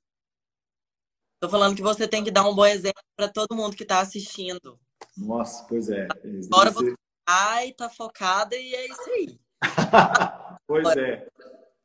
[1.40, 4.00] Tô falando que você tem que dar um bom exemplo para todo mundo que está
[4.00, 4.78] assistindo.
[5.16, 6.06] Nossa, pois é.
[6.52, 6.94] Agora você
[7.26, 9.40] ai, tá focada e é isso aí.
[10.66, 11.26] pois é,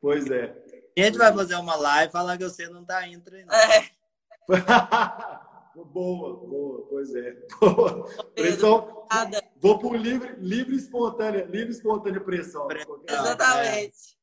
[0.01, 0.64] pois é.
[0.97, 3.53] A gente vai fazer uma live e falar que você não tá indo treinar.
[3.71, 3.89] É.
[5.83, 7.35] boa, boa, pois é.
[7.59, 8.05] Boa.
[8.33, 9.05] Pressão.
[9.57, 12.67] Vou por livre, livre espontânea, livre espontânea pressão.
[13.07, 14.15] Exatamente.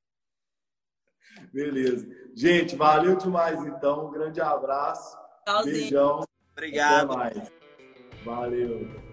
[1.53, 2.07] Beleza.
[2.35, 4.09] Gente, valeu demais então.
[4.09, 5.17] Um grande abraço.
[5.45, 5.75] Tchauzinho.
[5.75, 6.25] Beijão.
[6.53, 7.13] Obrigado.
[7.13, 7.53] Até mais.
[8.25, 9.12] Valeu.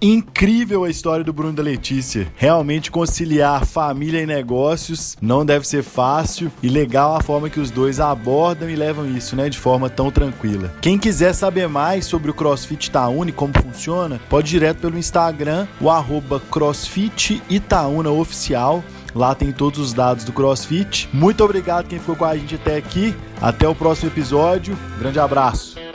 [0.00, 2.32] Incrível a história do Bruno da Letícia.
[2.36, 7.70] Realmente conciliar família e negócios não deve ser fácil e legal a forma que os
[7.70, 10.72] dois abordam e levam isso, né, de forma tão tranquila.
[10.80, 14.98] Quem quiser saber mais sobre o CrossFit Itaúna e como funciona, pode ir direto pelo
[14.98, 18.84] Instagram, o arroba CrossFit Itaúna Oficial.
[19.14, 21.08] Lá tem todos os dados do CrossFit.
[21.12, 23.14] Muito obrigado quem ficou com a gente até aqui.
[23.40, 24.78] Até o próximo episódio.
[24.98, 25.87] Grande abraço.